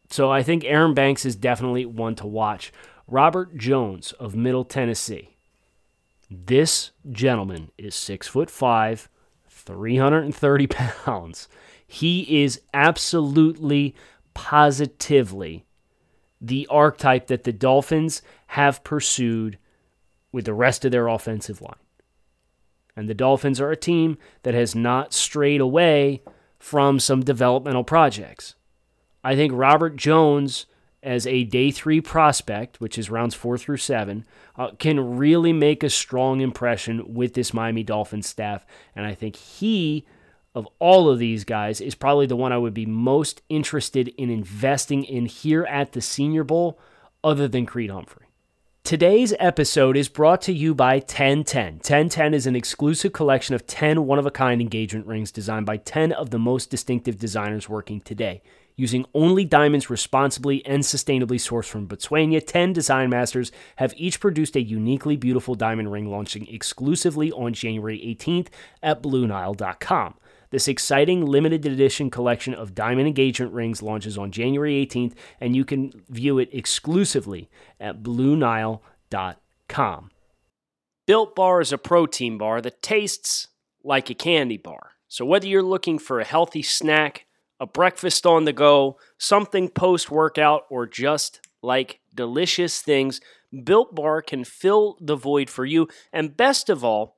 so 0.10 0.32
I 0.32 0.42
think 0.42 0.64
Aaron 0.64 0.94
Banks 0.94 1.26
is 1.26 1.36
definitely 1.36 1.86
one 1.86 2.16
to 2.16 2.28
watch. 2.28 2.72
Robert 3.08 3.58
Jones 3.58 4.14
of 4.14 4.36
Middle 4.36 4.64
Tennessee. 4.64 5.33
This 6.34 6.92
gentleman 7.12 7.70
is 7.78 7.94
six 7.94 8.28
foot 8.28 8.50
five, 8.50 9.08
330 9.48 10.68
pounds. 11.06 11.48
He 11.86 12.44
is 12.44 12.62
absolutely, 12.74 13.94
positively 14.34 15.66
the 16.42 16.68
archetype 16.72 17.28
that 17.28 17.44
the 17.44 17.54
Dolphins 17.54 18.24
have 18.48 18.84
pursued 18.84 19.60
with 20.32 20.46
the 20.46 20.56
rest 20.56 20.84
of 20.84 20.92
their 20.92 21.08
offensive 21.08 21.62
line. 21.62 21.76
And 22.96 23.08
the 23.08 23.14
Dolphins 23.14 23.62
are 23.62 23.72
a 23.72 23.78
team 23.78 24.18
that 24.42 24.56
has 24.56 24.74
not 24.74 25.14
strayed 25.14 25.62
away 25.62 26.24
from 26.58 27.00
some 27.00 27.24
developmental 27.24 27.84
projects. 27.84 28.56
I 29.24 29.36
think 29.36 29.54
Robert 29.54 29.96
Jones, 29.96 30.66
as 31.04 31.28
a 31.28 31.44
day 31.44 31.70
three 31.72 32.02
prospect, 32.02 32.80
which 32.80 32.98
is 32.98 33.10
rounds 33.10 33.36
four 33.36 33.58
through 33.58 33.78
seven, 33.78 34.26
uh, 34.58 34.72
can 34.80 35.18
really 35.18 35.54
make 35.54 35.84
a 35.84 35.90
strong 35.90 36.42
impression 36.42 37.14
with 37.14 37.34
this 37.34 37.54
Miami 37.54 37.84
Dolphins 37.84 38.28
staff. 38.28 38.66
And 38.96 39.06
I 39.06 39.14
think 39.14 39.36
he, 39.36 40.06
of 40.56 40.68
all 40.80 41.10
of 41.10 41.20
these 41.20 41.44
guys, 41.44 41.82
is 41.82 41.96
probably 41.96 42.26
the 42.26 42.36
one 42.36 42.52
I 42.52 42.58
would 42.58 42.74
be 42.74 42.86
most 42.86 43.42
interested 43.50 44.08
in 44.10 44.30
investing 44.30 45.04
in 45.04 45.26
here 45.26 45.66
at 45.66 45.92
the 45.92 46.02
Senior 46.02 46.44
Bowl, 46.44 46.80
other 47.24 47.48
than 47.48 47.66
Creed 47.66 47.90
Humphrey. 47.90 48.24
Today's 48.84 49.34
episode 49.40 49.96
is 49.96 50.10
brought 50.10 50.42
to 50.42 50.52
you 50.52 50.76
by 50.76 50.96
1010. 50.96 51.76
1010 51.76 52.34
is 52.34 52.46
an 52.46 52.56
exclusive 52.58 53.14
collection 53.14 53.56
of 53.56 53.66
10 53.66 54.06
one 54.06 54.20
of 54.20 54.26
a 54.26 54.32
kind 54.32 54.60
engagement 54.60 55.08
rings 55.08 55.32
designed 55.32 55.66
by 55.66 55.78
10 55.78 56.12
of 56.12 56.32
the 56.32 56.38
most 56.38 56.70
distinctive 56.70 57.18
designers 57.18 57.70
working 57.70 58.02
today. 58.02 58.42
Using 58.76 59.06
only 59.14 59.46
diamonds 59.46 59.90
responsibly 59.90 60.66
and 60.66 60.82
sustainably 60.84 61.38
sourced 61.38 61.66
from 61.66 61.88
Botswana, 61.88 62.46
10 62.46 62.74
design 62.74 63.10
masters 63.10 63.52
have 63.76 63.94
each 63.98 64.20
produced 64.20 64.56
a 64.56 64.62
uniquely 64.62 65.16
beautiful 65.16 65.54
diamond 65.56 65.92
ring 65.92 66.10
launching 66.10 66.48
exclusively 66.48 67.32
on 67.32 67.54
January 67.54 68.00
18th 68.00 68.48
at 68.82 69.04
BlueNile.com. 69.04 70.16
This 70.50 70.68
exciting 70.68 71.26
limited 71.26 71.66
edition 71.66 72.10
collection 72.12 72.54
of 72.54 72.76
diamond 72.76 73.08
engagement 73.08 73.54
rings 73.54 73.82
launches 73.82 74.20
on 74.20 74.32
January 74.32 74.86
18th, 74.86 75.14
and 75.42 75.56
you 75.56 75.66
can 75.66 76.04
view 76.10 76.38
it 76.38 76.50
exclusively 76.52 77.50
at 77.80 78.04
BlueNile.com. 78.04 78.82
Built 81.06 81.36
Bar 81.36 81.60
is 81.60 81.74
a 81.74 81.78
protein 81.78 82.38
bar 82.38 82.62
that 82.62 82.82
tastes 82.82 83.48
like 83.84 84.10
a 84.10 84.14
candy 84.14 84.58
bar. 84.58 84.92
So, 85.08 85.26
whether 85.26 85.48
you're 85.48 85.62
looking 85.64 86.00
for 86.00 86.20
a 86.20 86.26
healthy 86.26 86.62
snack, 86.62 87.26
a 87.64 87.66
breakfast 87.66 88.26
on 88.26 88.44
the 88.44 88.52
go, 88.52 88.98
something 89.18 89.70
post 89.70 90.12
workout, 90.12 90.64
or 90.70 90.86
just 90.86 91.40
like 91.62 92.02
delicious 92.14 92.82
things, 92.82 93.22
Built 93.64 93.96
Bar 93.96 94.22
can 94.22 94.44
fill 94.44 94.98
the 95.00 95.16
void 95.16 95.50
for 95.50 95.64
you. 95.64 95.88
And 96.12 96.36
best 96.36 96.70
of 96.70 96.84
all, 96.84 97.16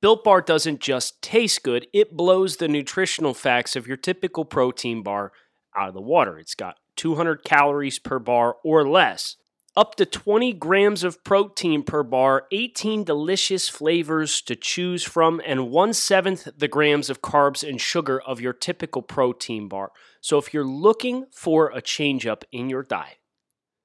Built 0.00 0.22
Bar 0.22 0.42
doesn't 0.42 0.80
just 0.80 1.20
taste 1.22 1.64
good, 1.64 1.88
it 1.92 2.16
blows 2.16 2.56
the 2.56 2.68
nutritional 2.68 3.34
facts 3.34 3.74
of 3.74 3.88
your 3.88 3.96
typical 3.96 4.44
protein 4.44 5.02
bar 5.02 5.32
out 5.76 5.88
of 5.88 5.94
the 5.94 6.00
water. 6.00 6.38
It's 6.38 6.54
got 6.54 6.76
200 6.94 7.42
calories 7.42 7.98
per 7.98 8.20
bar 8.20 8.58
or 8.62 8.88
less 8.88 9.36
up 9.76 9.94
to 9.94 10.04
20 10.04 10.52
grams 10.54 11.04
of 11.04 11.22
protein 11.22 11.82
per 11.82 12.02
bar, 12.02 12.46
18 12.50 13.04
delicious 13.04 13.68
flavors 13.68 14.40
to 14.42 14.56
choose 14.56 15.04
from, 15.04 15.40
and 15.46 15.70
one 15.70 15.92
seventh 15.92 16.48
the 16.56 16.68
grams 16.68 17.08
of 17.08 17.22
carbs 17.22 17.66
and 17.66 17.80
sugar 17.80 18.20
of 18.20 18.40
your 18.40 18.52
typical 18.52 19.02
protein 19.02 19.68
bar. 19.68 19.92
So 20.20 20.38
if 20.38 20.52
you're 20.52 20.64
looking 20.64 21.26
for 21.30 21.70
a 21.70 21.80
change 21.80 22.26
up 22.26 22.44
in 22.50 22.68
your 22.68 22.82
diet, 22.82 23.18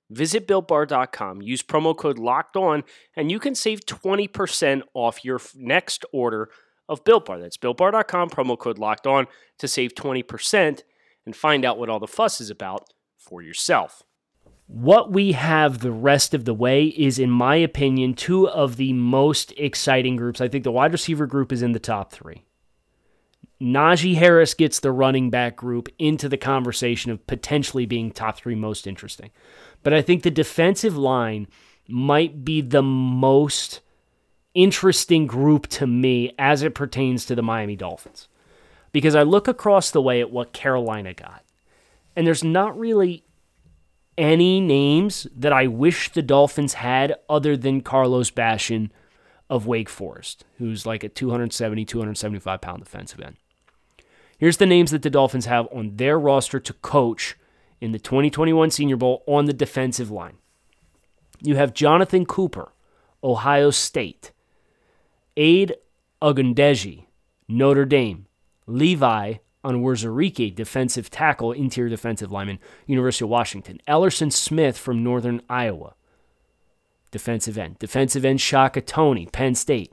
visit 0.10 0.48
builtbar.com, 0.48 1.42
use 1.42 1.62
promo 1.62 1.96
code 1.96 2.18
locked 2.18 2.58
on, 2.58 2.84
and 3.16 3.32
you 3.32 3.40
can 3.40 3.56
save 3.56 3.86
20% 3.86 4.82
off 4.94 5.24
your 5.24 5.40
next 5.56 6.04
order 6.12 6.50
of 6.90 7.04
Built 7.04 7.26
Bar. 7.26 7.40
That's 7.40 7.58
builtbar.com, 7.58 8.30
promo 8.30 8.58
code 8.58 8.80
locked 8.80 9.08
on 9.08 9.28
to 9.60 9.68
save 9.68 9.94
20% 9.94 10.82
and 11.26 11.36
find 11.36 11.64
out 11.66 11.78
what 11.78 11.90
all 11.90 12.00
the 12.00 12.08
fuss 12.08 12.42
is 12.42 12.50
about 12.50 12.90
for 13.18 13.42
yourself. 13.42 14.04
What 14.68 15.12
we 15.12 15.34
have 15.34 15.80
the 15.80 15.92
rest 15.92 16.34
of 16.34 16.46
the 16.46 16.54
way 16.54 16.86
is, 16.86 17.20
in 17.20 17.30
my 17.30 17.56
opinion, 17.56 18.16
two 18.16 18.50
of 18.50 18.78
the 18.78 18.94
most 18.94 19.54
exciting 19.58 20.16
groups. 20.16 20.42
I 20.42 20.48
think 20.48 20.64
the 20.64 20.72
wide 20.72 20.92
receiver 20.92 21.28
group 21.28 21.52
is 21.52 21.62
in 21.62 21.74
the 21.74 21.80
top 21.80 22.12
three. 22.12 22.44
Najee 23.62 24.16
Harris 24.16 24.54
gets 24.54 24.80
the 24.80 24.92
running 24.92 25.30
back 25.30 25.56
group 25.56 25.88
into 25.98 26.28
the 26.28 26.38
conversation 26.38 27.12
of 27.12 27.26
potentially 27.26 27.86
being 27.86 28.12
top 28.12 28.38
three 28.38 28.56
most 28.56 28.86
interesting. 28.86 29.32
But 29.84 29.94
I 29.94 30.02
think 30.02 30.24
the 30.24 30.32
defensive 30.32 30.98
line 30.98 31.48
might 31.88 32.44
be 32.44 32.62
the 32.62 32.84
most 32.84 33.82
interesting 34.56 35.28
group 35.28 35.68
to 35.68 35.86
me 35.86 36.34
as 36.40 36.64
it 36.64 36.74
pertains 36.74 37.26
to 37.26 37.36
the 37.36 37.44
Miami 37.44 37.76
Dolphins. 37.76 38.28
Because 38.92 39.16
I 39.16 39.24
look 39.24 39.48
across 39.48 39.92
the 39.92 40.02
way 40.02 40.22
at 40.22 40.32
what 40.32 40.54
Carolina 40.54 41.14
got, 41.14 41.44
and 42.16 42.26
there's 42.26 42.44
not 42.44 42.78
really 42.80 43.25
any 44.18 44.62
names 44.62 45.28
that 45.36 45.54
I 45.54 45.68
wish 45.68 46.12
the 46.12 46.22
Dolphins 46.22 46.76
had 46.76 47.16
other 47.30 47.58
than 47.58 47.82
Carlos 47.82 48.32
Basham 48.32 48.90
of 49.50 49.68
Wake 49.68 49.90
Forest, 49.90 50.46
who's 50.58 50.86
like 50.86 51.04
a 51.04 51.10
270, 51.10 51.86
275 51.86 52.62
pound 52.62 52.84
defensive 52.84 53.20
end. 53.20 53.38
Here's 54.38 54.58
the 54.58 54.66
names 54.66 54.92
that 54.92 55.02
the 55.02 55.10
Dolphins 55.10 55.46
have 55.46 55.68
on 55.72 55.96
their 55.96 56.20
roster 56.20 56.60
to 56.60 56.74
coach 56.74 57.38
in 57.80 57.92
the 57.92 58.00
2021 58.00 58.72
Senior 58.72 58.98
Bowl 58.98 59.24
on 59.28 59.46
the 59.46 59.54
defensive 59.54 60.12
line. 60.12 60.38
You 61.42 61.56
have 61.56 61.74
Jonathan 61.74 62.26
Cooper, 62.26 62.72
Ohio 63.24 63.70
State, 63.70 64.32
Ade 65.38 65.76
Ogundeji, 66.22 67.06
Notre 67.48 67.86
Dame, 67.86 68.26
Levi 68.68 69.36
Onwuzurike, 69.66 70.54
defensive 70.54 71.10
tackle, 71.10 71.52
interior 71.52 71.90
defensive 71.90 72.32
lineman, 72.32 72.60
University 72.86 73.26
of 73.26 73.30
Washington. 73.30 73.82
Ellerson 73.88 74.32
Smith 74.32 74.78
from 74.78 75.04
Northern 75.04 75.42
Iowa, 75.50 75.96
defensive 77.12 77.58
end. 77.58 77.80
Defensive 77.80 78.24
end 78.24 78.40
Shaka 78.40 78.82
Toney, 78.82 79.26
Penn 79.26 79.56
State. 79.56 79.92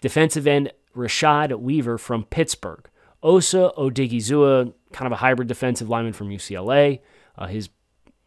Defensive 0.00 0.46
end 0.46 0.72
Rashad 0.96 1.58
Weaver 1.58 1.98
from 1.98 2.24
Pittsburgh. 2.24 2.88
Osa 3.22 3.72
Odighizuwa, 3.76 4.72
kind 4.92 5.06
of 5.06 5.12
a 5.12 5.16
hybrid 5.16 5.48
defensive 5.48 5.88
lineman 5.88 6.12
from 6.12 6.28
UCLA. 6.28 7.00
Uh, 7.36 7.46
his 7.46 7.70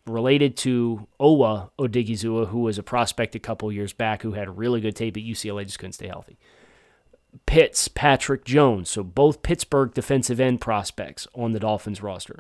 related 0.06 0.58
to 0.58 1.08
Owa 1.20 1.70
Odighizuwa, 1.80 2.48
who 2.48 2.60
was 2.60 2.78
a 2.78 2.84
prospect 2.84 3.36
a 3.36 3.40
couple 3.40 3.72
years 3.72 3.94
back 3.94 4.22
who 4.22 4.32
had 4.34 4.58
really 4.58 4.82
good 4.82 4.96
tape 4.96 5.16
at 5.18 5.24
UCLA, 5.24 5.66
just 5.66 5.80
couldn't 5.80 5.94
stay 5.94 6.08
healthy. 6.08 6.38
Pitt's 7.46 7.88
Patrick 7.88 8.46
Jones, 8.46 8.90
so 8.90 9.04
both 9.04 9.42
Pittsburgh 9.42 9.94
defensive 9.94 10.40
end 10.40 10.62
prospects 10.62 11.28
on 11.34 11.52
the 11.52 11.60
Dolphins 11.60 12.02
roster. 12.02 12.40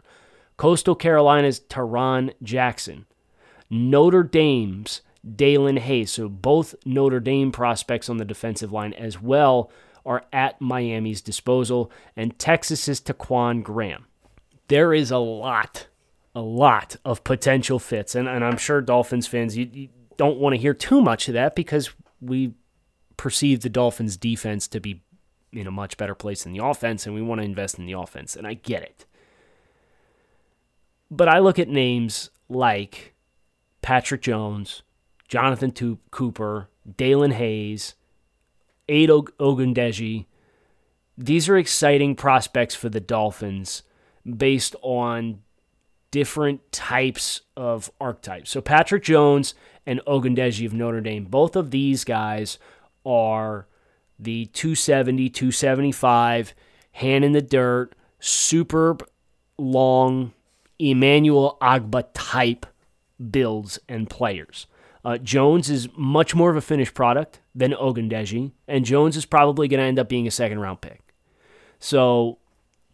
Coastal 0.57 0.95
Carolina's 0.95 1.59
Tarron 1.59 2.33
Jackson. 2.41 3.05
Notre 3.69 4.23
Dame's 4.23 5.01
Daelin 5.25 5.79
Hayes, 5.79 6.11
so 6.11 6.29
both 6.29 6.75
Notre 6.85 7.19
Dame 7.19 7.51
prospects 7.51 8.09
on 8.09 8.17
the 8.17 8.25
defensive 8.25 8.71
line 8.71 8.93
as 8.93 9.21
well 9.21 9.71
are 10.05 10.23
at 10.31 10.59
Miami's 10.61 11.21
disposal, 11.21 11.91
and 12.15 12.39
Texas's 12.39 13.01
Ta'Quon 13.01 13.61
Graham. 13.61 14.05
There 14.69 14.93
is 14.93 15.11
a 15.11 15.17
lot, 15.17 15.87
a 16.33 16.41
lot 16.41 16.95
of 17.03 17.25
potential 17.25 17.77
fits, 17.77 18.15
and, 18.15 18.27
and 18.27 18.43
I'm 18.43 18.57
sure 18.57 18.81
Dolphins 18.81 19.27
fans, 19.27 19.57
you, 19.57 19.69
you 19.71 19.89
don't 20.15 20.37
want 20.37 20.55
to 20.55 20.61
hear 20.61 20.73
too 20.73 21.01
much 21.01 21.27
of 21.27 21.33
that 21.33 21.55
because 21.55 21.89
we 22.21 22.53
perceive 23.17 23.61
the 23.61 23.69
Dolphins' 23.69 24.15
defense 24.15 24.67
to 24.69 24.79
be 24.79 25.01
in 25.51 25.67
a 25.67 25.71
much 25.71 25.97
better 25.97 26.15
place 26.15 26.43
than 26.43 26.53
the 26.53 26.63
offense, 26.63 27.05
and 27.05 27.15
we 27.15 27.21
want 27.21 27.39
to 27.41 27.45
invest 27.45 27.79
in 27.79 27.85
the 27.85 27.93
offense, 27.93 28.35
and 28.35 28.45
I 28.45 28.53
get 28.53 28.83
it. 28.83 29.05
But 31.09 31.27
I 31.27 31.39
look 31.39 31.57
at 31.57 31.69
names 31.69 32.29
like 32.49 33.13
Patrick 33.81 34.21
Jones, 34.21 34.83
Jonathan 35.27 35.97
Cooper, 36.11 36.69
Daelin 36.89 37.33
Hayes, 37.33 37.95
Ade 38.89 39.09
Ogundeji. 39.09 40.25
These 41.17 41.49
are 41.49 41.57
exciting 41.57 42.15
prospects 42.15 42.75
for 42.75 42.89
the 42.89 42.99
Dolphins 42.99 43.83
based 44.25 44.75
on 44.81 45.41
different 46.11 46.71
types 46.71 47.41
of 47.55 47.91
archetypes. 47.99 48.49
So 48.51 48.61
Patrick 48.61 49.03
Jones 49.03 49.53
and 49.85 50.01
Ogundeji 50.05 50.65
of 50.65 50.73
Notre 50.73 51.01
Dame, 51.01 51.25
both 51.25 51.55
of 51.55 51.71
these 51.71 52.03
guys 52.03 52.59
are 53.07 53.67
the 54.19 54.45
270, 54.47 55.29
275, 55.29 56.53
hand 56.91 57.23
in 57.23 57.31
the 57.31 57.41
dirt, 57.41 57.93
super 58.19 58.97
long 59.57 60.33
Emmanuel 60.79 61.57
Ogbah 61.61 62.07
type 62.13 62.65
builds 63.31 63.79
and 63.87 64.09
players. 64.09 64.67
Uh, 65.05 65.17
Jones 65.17 65.69
is 65.69 65.87
much 65.95 66.35
more 66.35 66.49
of 66.49 66.57
a 66.57 66.61
finished 66.61 66.93
product 66.93 67.39
than 67.55 67.71
Ogundeji, 67.71 68.51
and 68.67 68.83
Jones 68.83 69.15
is 69.15 69.25
probably 69.25 69.67
going 69.67 69.79
to 69.79 69.85
end 69.85 69.99
up 69.99 70.09
being 70.09 70.27
a 70.27 70.31
second 70.31 70.59
round 70.59 70.81
pick. 70.81 71.01
So 71.79 72.39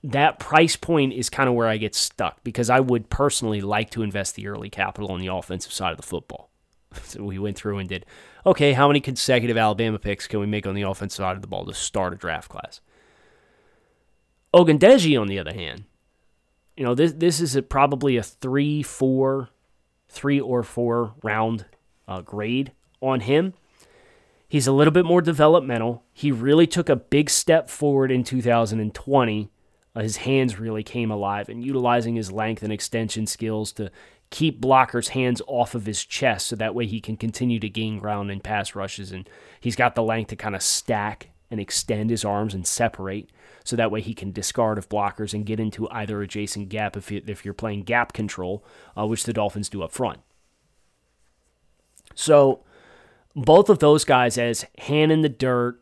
that 0.04 0.38
price 0.38 0.76
point 0.76 1.14
is 1.14 1.30
kind 1.30 1.48
of 1.48 1.56
where 1.56 1.68
I 1.68 1.78
get 1.78 1.96
stuck 1.96 2.44
because 2.44 2.70
I 2.70 2.80
would 2.80 3.10
personally 3.10 3.62
like 3.62 3.90
to 3.92 4.04
invest 4.04 4.36
the 4.36 4.48
early 4.48 4.70
capital 4.70 5.12
on 5.12 5.22
the 5.22 5.28
offensive 5.28 5.72
side 5.72 5.92
of 5.92 5.98
the 5.98 6.04
football. 6.04 6.50
So 7.04 7.24
we 7.24 7.40
went 7.40 7.58
through 7.58 7.80
and 7.80 7.90
did, 7.90 8.06
okay, 8.46 8.74
how 8.74 8.88
many 8.88 9.00
consecutive 9.00 9.58
Alabama 9.58 10.00
picks 10.00 10.28
can 10.28 10.40
we 10.40 10.46
make 10.46 10.68
on 10.68 10.76
the 10.76 10.82
offensive 10.82 11.18
side 11.18 11.36
of 11.36 11.42
the 11.42 11.48
ball 11.48 11.66
to 11.66 11.74
start 11.74 12.14
a 12.14 12.16
draft 12.16 12.50
class? 12.50 12.82
Ogundeji, 14.54 15.20
on 15.20 15.28
the 15.28 15.40
other 15.40 15.54
hand, 15.54 15.86
you 16.78 16.84
know, 16.84 16.96
this 16.96 17.14
this 17.14 17.40
is 17.40 17.56
a, 17.56 17.62
probably 17.62 18.18
a 18.18 18.24
three, 18.24 18.84
four, 18.84 19.50
three 20.08 20.40
or 20.40 20.64
four 20.64 21.14
round 21.24 21.66
uh, 22.08 22.22
grade 22.22 22.72
on 23.02 23.22
him. 23.22 23.54
He's 24.48 24.68
a 24.68 24.72
little 24.72 24.94
bit 24.94 25.06
more 25.06 25.22
developmental. 25.22 26.04
He 26.14 26.32
really 26.32 26.68
took 26.68 26.88
a 26.90 26.96
big 26.96 27.30
step 27.30 27.70
forward 27.70 28.12
in 28.12 28.24
2020. 28.24 29.50
Uh, 29.96 30.02
his 30.02 30.18
hands 30.18 30.60
really 30.60 30.84
came 30.84 31.10
alive 31.10 31.50
and 31.50 31.64
utilizing 31.64 32.16
his 32.16 32.32
length 32.32 32.62
and 32.62 32.72
extension 32.72 33.26
skills 33.26 33.72
to 33.74 33.92
keep 34.34 34.60
blockers' 34.60 35.10
hands 35.10 35.44
off 35.46 35.76
of 35.76 35.86
his 35.86 36.04
chest 36.04 36.48
so 36.48 36.56
that 36.56 36.74
way 36.74 36.88
he 36.88 37.00
can 37.00 37.16
continue 37.16 37.60
to 37.60 37.70
gain 37.70 38.00
ground 38.00 38.32
in 38.32 38.40
pass 38.40 38.74
rushes. 38.74 39.12
And 39.12 39.30
he's 39.60 39.76
got 39.76 39.94
the 39.94 40.02
length 40.02 40.30
to 40.30 40.36
kind 40.36 40.56
of 40.56 40.64
stack 40.64 41.30
and 41.52 41.60
extend 41.60 42.10
his 42.10 42.26
arms 42.26 42.56
and 42.56 42.66
separate 42.66 43.30
so 43.64 43.76
that 43.76 43.92
way 43.92 44.02
he 44.02 44.16
can 44.16 44.32
discard 44.32 44.80
of 44.80 44.90
blockers 44.90 45.36
and 45.36 45.46
get 45.46 45.60
into 45.60 45.88
either 45.92 46.20
adjacent 46.24 46.70
gap 46.70 46.98
if, 46.98 47.12
if 47.12 47.46
you're 47.46 47.54
playing 47.54 47.84
gap 47.84 48.12
control, 48.12 48.66
uh, 48.98 49.06
which 49.06 49.26
the 49.26 49.34
Dolphins 49.34 49.70
do 49.70 49.84
up 49.84 49.92
front. 49.92 50.20
So 52.16 52.64
both 53.36 53.70
of 53.70 53.78
those 53.78 54.04
guys 54.04 54.40
as 54.40 54.66
hand 54.80 55.12
in 55.12 55.22
the 55.22 55.30
dirt, 55.30 55.80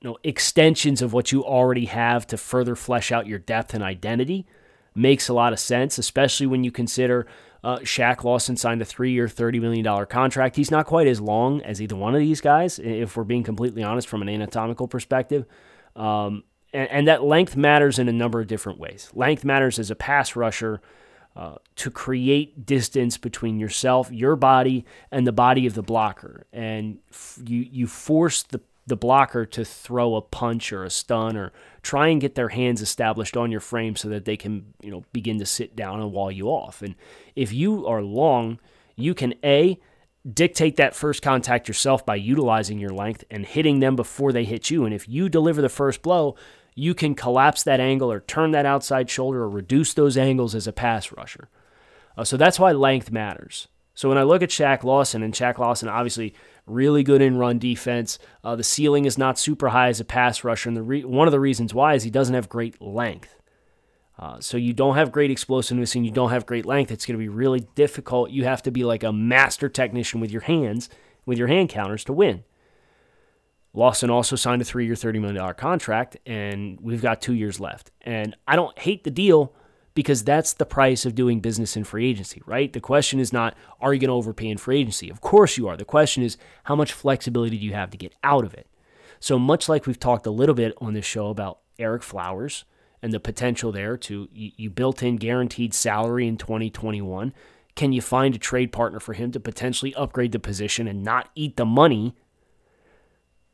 you 0.00 0.10
know, 0.10 0.16
extensions 0.22 1.02
of 1.02 1.12
what 1.12 1.32
you 1.32 1.44
already 1.44 1.86
have 1.86 2.24
to 2.28 2.36
further 2.36 2.76
flesh 2.76 3.10
out 3.10 3.26
your 3.26 3.40
depth 3.40 3.74
and 3.74 3.82
identity 3.82 4.46
makes 4.94 5.28
a 5.28 5.34
lot 5.34 5.52
of 5.52 5.58
sense, 5.58 5.98
especially 5.98 6.46
when 6.46 6.62
you 6.62 6.70
consider 6.70 7.26
uh, 7.64 7.78
Shaq 7.78 8.24
Lawson 8.24 8.56
signed 8.58 8.82
a 8.82 8.84
three 8.84 9.12
year, 9.12 9.26
$30 9.26 9.58
million 9.58 10.06
contract. 10.06 10.54
He's 10.54 10.70
not 10.70 10.84
quite 10.84 11.06
as 11.06 11.18
long 11.18 11.62
as 11.62 11.80
either 11.80 11.96
one 11.96 12.14
of 12.14 12.20
these 12.20 12.42
guys, 12.42 12.78
if 12.78 13.16
we're 13.16 13.24
being 13.24 13.42
completely 13.42 13.82
honest 13.82 14.06
from 14.06 14.20
an 14.20 14.28
anatomical 14.28 14.86
perspective. 14.86 15.46
Um, 15.96 16.44
and, 16.74 16.90
and, 16.90 17.08
that 17.08 17.22
length 17.22 17.56
matters 17.56 17.98
in 17.98 18.08
a 18.08 18.12
number 18.12 18.40
of 18.40 18.48
different 18.48 18.78
ways. 18.78 19.08
Length 19.14 19.44
matters 19.44 19.78
as 19.78 19.90
a 19.90 19.94
pass 19.94 20.36
rusher. 20.36 20.80
Uh, 21.36 21.56
to 21.74 21.90
create 21.90 22.64
distance 22.64 23.18
between 23.18 23.58
yourself, 23.58 24.08
your 24.12 24.36
body, 24.36 24.84
and 25.10 25.26
the 25.26 25.32
body 25.32 25.66
of 25.66 25.74
the 25.74 25.82
blocker, 25.82 26.46
and 26.52 26.98
f- 27.10 27.40
you 27.44 27.58
you 27.58 27.88
force 27.88 28.44
the 28.44 28.60
the 28.86 28.96
blocker 28.96 29.46
to 29.46 29.64
throw 29.64 30.14
a 30.14 30.20
punch 30.22 30.72
or 30.72 30.84
a 30.84 30.90
stun 30.90 31.36
or 31.36 31.52
try 31.82 32.08
and 32.08 32.20
get 32.20 32.34
their 32.34 32.50
hands 32.50 32.82
established 32.82 33.36
on 33.36 33.50
your 33.50 33.60
frame 33.60 33.96
so 33.96 34.08
that 34.08 34.24
they 34.24 34.36
can, 34.36 34.74
you 34.82 34.90
know, 34.90 35.04
begin 35.12 35.38
to 35.38 35.46
sit 35.46 35.74
down 35.74 36.00
and 36.00 36.12
wall 36.12 36.30
you 36.30 36.48
off. 36.48 36.82
And 36.82 36.94
if 37.34 37.52
you 37.52 37.86
are 37.86 38.02
long, 38.02 38.58
you 38.96 39.14
can 39.14 39.34
A, 39.42 39.78
dictate 40.30 40.76
that 40.76 40.94
first 40.94 41.22
contact 41.22 41.68
yourself 41.68 42.04
by 42.04 42.16
utilizing 42.16 42.78
your 42.78 42.90
length 42.90 43.24
and 43.30 43.44
hitting 43.46 43.80
them 43.80 43.96
before 43.96 44.32
they 44.32 44.44
hit 44.44 44.70
you. 44.70 44.84
And 44.84 44.94
if 44.94 45.08
you 45.08 45.28
deliver 45.28 45.62
the 45.62 45.68
first 45.68 46.02
blow, 46.02 46.36
you 46.74 46.94
can 46.94 47.14
collapse 47.14 47.62
that 47.62 47.80
angle 47.80 48.10
or 48.10 48.20
turn 48.20 48.50
that 48.50 48.66
outside 48.66 49.08
shoulder 49.08 49.42
or 49.42 49.48
reduce 49.48 49.94
those 49.94 50.16
angles 50.16 50.54
as 50.54 50.66
a 50.66 50.72
pass 50.72 51.12
rusher. 51.12 51.48
Uh, 52.16 52.24
so 52.24 52.36
that's 52.36 52.58
why 52.58 52.72
length 52.72 53.10
matters. 53.10 53.68
So 53.94 54.08
when 54.08 54.18
I 54.18 54.24
look 54.24 54.42
at 54.42 54.50
Shaq 54.50 54.82
Lawson, 54.82 55.22
and 55.22 55.32
Shaq 55.32 55.58
Lawson 55.58 55.88
obviously 55.88 56.34
really 56.66 57.02
good 57.02 57.22
in 57.22 57.36
run 57.36 57.58
defense. 57.58 58.18
Uh, 58.42 58.56
the 58.56 58.64
ceiling 58.64 59.04
is 59.04 59.18
not 59.18 59.38
super 59.38 59.68
high 59.68 59.88
as 59.88 60.00
a 60.00 60.04
pass 60.04 60.44
rusher, 60.44 60.68
and 60.68 60.76
the 60.76 60.82
re- 60.82 61.04
one 61.04 61.28
of 61.28 61.32
the 61.32 61.40
reasons 61.40 61.74
why 61.74 61.94
is 61.94 62.02
he 62.02 62.10
doesn't 62.10 62.34
have 62.34 62.48
great 62.48 62.80
length. 62.80 63.36
Uh, 64.18 64.38
so 64.40 64.56
you 64.56 64.72
don't 64.72 64.94
have 64.94 65.10
great 65.10 65.30
explosiveness 65.30 65.96
and 65.96 66.06
you 66.06 66.12
don't 66.12 66.30
have 66.30 66.46
great 66.46 66.64
length. 66.64 66.92
It's 66.92 67.04
going 67.04 67.18
to 67.18 67.22
be 67.22 67.28
really 67.28 67.66
difficult. 67.74 68.30
You 68.30 68.44
have 68.44 68.62
to 68.62 68.70
be 68.70 68.84
like 68.84 69.02
a 69.02 69.12
master 69.12 69.68
technician 69.68 70.20
with 70.20 70.30
your 70.30 70.42
hands, 70.42 70.88
with 71.26 71.36
your 71.36 71.48
hand 71.48 71.68
counters 71.68 72.04
to 72.04 72.12
win. 72.12 72.44
Lawson 73.72 74.10
also 74.10 74.36
signed 74.36 74.62
a 74.62 74.64
three-year, 74.64 74.94
$30 74.94 75.20
million 75.20 75.54
contract, 75.54 76.16
and 76.24 76.78
we've 76.80 77.02
got 77.02 77.20
two 77.20 77.34
years 77.34 77.58
left. 77.58 77.90
And 78.02 78.36
I 78.46 78.54
don't 78.54 78.78
hate 78.78 79.02
the 79.02 79.10
deal 79.10 79.52
because 79.94 80.24
that's 80.24 80.52
the 80.52 80.66
price 80.66 81.06
of 81.06 81.14
doing 81.14 81.40
business 81.40 81.76
in 81.76 81.84
free 81.84 82.08
agency, 82.08 82.42
right? 82.46 82.72
The 82.72 82.80
question 82.80 83.20
is 83.20 83.32
not, 83.32 83.56
are 83.80 83.94
you 83.94 84.00
going 84.00 84.08
to 84.08 84.14
overpay 84.14 84.48
in 84.48 84.58
free 84.58 84.80
agency? 84.80 85.08
Of 85.08 85.20
course 85.20 85.56
you 85.56 85.68
are. 85.68 85.76
The 85.76 85.84
question 85.84 86.22
is, 86.22 86.36
how 86.64 86.74
much 86.74 86.92
flexibility 86.92 87.58
do 87.58 87.64
you 87.64 87.74
have 87.74 87.90
to 87.90 87.96
get 87.96 88.14
out 88.22 88.44
of 88.44 88.54
it? 88.54 88.66
So, 89.20 89.38
much 89.38 89.68
like 89.68 89.86
we've 89.86 89.98
talked 89.98 90.26
a 90.26 90.30
little 90.30 90.54
bit 90.54 90.74
on 90.78 90.92
this 90.92 91.06
show 91.06 91.28
about 91.28 91.60
Ereck 91.78 92.02
Flowers 92.02 92.64
and 93.00 93.12
the 93.12 93.20
potential 93.20 93.70
there 93.70 93.96
to, 93.96 94.28
you 94.32 94.70
built 94.70 95.02
in 95.02 95.16
guaranteed 95.16 95.74
salary 95.74 96.26
in 96.26 96.36
2021. 96.36 97.32
Can 97.76 97.92
you 97.92 98.00
find 98.00 98.34
a 98.34 98.38
trade 98.38 98.72
partner 98.72 99.00
for 99.00 99.14
him 99.14 99.30
to 99.32 99.40
potentially 99.40 99.94
upgrade 99.94 100.32
the 100.32 100.38
position 100.38 100.86
and 100.86 101.02
not 101.02 101.30
eat 101.34 101.56
the 101.56 101.64
money 101.64 102.14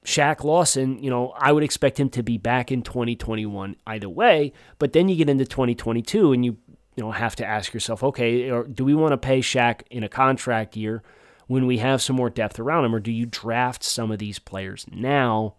Shaq 0.05 0.45
Lawson, 0.45 1.03
you 1.03 1.11
know, 1.11 1.35
I 1.37 1.53
would 1.53 1.63
expect 1.63 2.01
him 2.01 2.09
to 2.11 2.23
be 2.23 2.39
back 2.39 2.73
in 2.73 2.83
2021 2.83 3.77
either 3.87 4.09
way. 4.09 4.53
But 4.79 4.93
then 4.93 5.09
you 5.09 5.17
get 5.17 5.29
into 5.29 5.45
2022 5.45 6.33
and 6.33 6.45
you, 6.45 6.57
you 6.97 7.03
know, 7.03 7.11
have 7.11 7.37
to 7.37 7.47
ask 7.47 7.75
yourself, 7.75 8.03
okay, 8.03 8.51
or 8.51 8.65
do 8.65 8.85
we 8.85 8.95
want 8.95 9.13
to 9.13 9.19
pay 9.19 9.41
Shaq 9.41 9.83
in 9.91 10.03
a 10.03 10.09
contract 10.09 10.77
year 10.77 11.03
when 11.47 11.67
we 11.67 11.79
have 11.79 12.01
some 12.01 12.17
more 12.17 12.31
depth 12.31 12.59
around 12.59 12.85
him, 12.85 12.95
or 12.95 13.01
do 13.01 13.11
you 13.11 13.27
draft 13.27 13.83
some 13.83 14.11
of 14.11 14.19
these 14.19 14.39
players 14.39 14.87
now 14.91 15.55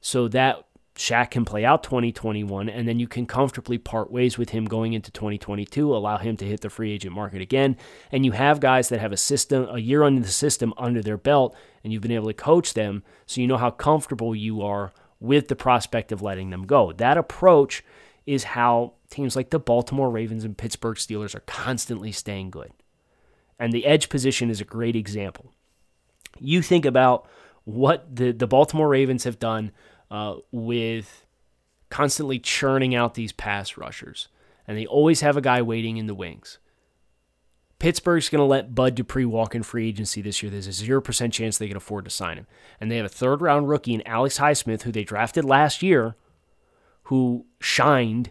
so 0.00 0.28
that 0.28 0.64
Shaq 1.00 1.30
can 1.30 1.46
play 1.46 1.64
out 1.64 1.82
2021, 1.82 2.68
and 2.68 2.86
then 2.86 3.00
you 3.00 3.08
can 3.08 3.24
comfortably 3.24 3.78
part 3.78 4.12
ways 4.12 4.36
with 4.36 4.50
him 4.50 4.66
going 4.66 4.92
into 4.92 5.10
2022, 5.10 5.96
allow 5.96 6.18
him 6.18 6.36
to 6.36 6.44
hit 6.44 6.60
the 6.60 6.68
free 6.68 6.92
agent 6.92 7.14
market 7.14 7.40
again. 7.40 7.78
And 8.12 8.26
you 8.26 8.32
have 8.32 8.60
guys 8.60 8.90
that 8.90 9.00
have 9.00 9.10
a 9.10 9.16
system, 9.16 9.66
a 9.70 9.78
year 9.78 10.02
under 10.02 10.20
the 10.20 10.28
system 10.28 10.74
under 10.76 11.00
their 11.00 11.16
belt, 11.16 11.56
and 11.82 11.90
you've 11.90 12.02
been 12.02 12.10
able 12.10 12.26
to 12.26 12.34
coach 12.34 12.74
them 12.74 13.02
so 13.24 13.40
you 13.40 13.46
know 13.46 13.56
how 13.56 13.70
comfortable 13.70 14.36
you 14.36 14.60
are 14.60 14.92
with 15.20 15.48
the 15.48 15.56
prospect 15.56 16.12
of 16.12 16.20
letting 16.20 16.50
them 16.50 16.66
go. 16.66 16.92
That 16.92 17.16
approach 17.16 17.82
is 18.26 18.44
how 18.44 18.92
teams 19.08 19.34
like 19.34 19.48
the 19.48 19.58
Baltimore 19.58 20.10
Ravens 20.10 20.44
and 20.44 20.58
Pittsburgh 20.58 20.98
Steelers 20.98 21.34
are 21.34 21.40
constantly 21.40 22.12
staying 22.12 22.50
good. 22.50 22.72
And 23.58 23.72
the 23.72 23.86
edge 23.86 24.10
position 24.10 24.50
is 24.50 24.60
a 24.60 24.66
great 24.66 24.96
example. 24.96 25.54
You 26.38 26.60
think 26.60 26.84
about 26.84 27.26
what 27.64 28.14
the, 28.14 28.32
the 28.32 28.46
Baltimore 28.46 28.88
Ravens 28.88 29.24
have 29.24 29.38
done 29.38 29.72
uh, 30.10 30.36
with 30.50 31.26
constantly 31.88 32.38
churning 32.38 32.94
out 32.94 33.14
these 33.14 33.32
pass 33.32 33.76
rushers. 33.76 34.28
And 34.66 34.76
they 34.76 34.86
always 34.86 35.20
have 35.20 35.36
a 35.36 35.40
guy 35.40 35.62
waiting 35.62 35.96
in 35.96 36.06
the 36.06 36.14
wings. 36.14 36.58
Pittsburgh's 37.80 38.28
going 38.28 38.40
to 38.40 38.44
let 38.44 38.74
Bud 38.74 38.94
Dupree 38.94 39.24
walk 39.24 39.54
in 39.54 39.62
free 39.62 39.88
agency 39.88 40.20
this 40.20 40.42
year. 40.42 40.50
There's 40.50 40.66
a 40.66 40.84
0% 40.84 41.32
chance 41.32 41.56
they 41.56 41.66
can 41.66 41.78
afford 41.78 42.04
to 42.04 42.10
sign 42.10 42.36
him. 42.36 42.46
And 42.78 42.90
they 42.90 42.98
have 42.98 43.06
a 43.06 43.08
third 43.08 43.40
round 43.40 43.68
rookie 43.68 43.94
in 43.94 44.06
Alex 44.06 44.38
Highsmith, 44.38 44.82
who 44.82 44.92
they 44.92 45.02
drafted 45.02 45.46
last 45.46 45.82
year, 45.82 46.14
who 47.04 47.46
shined 47.58 48.30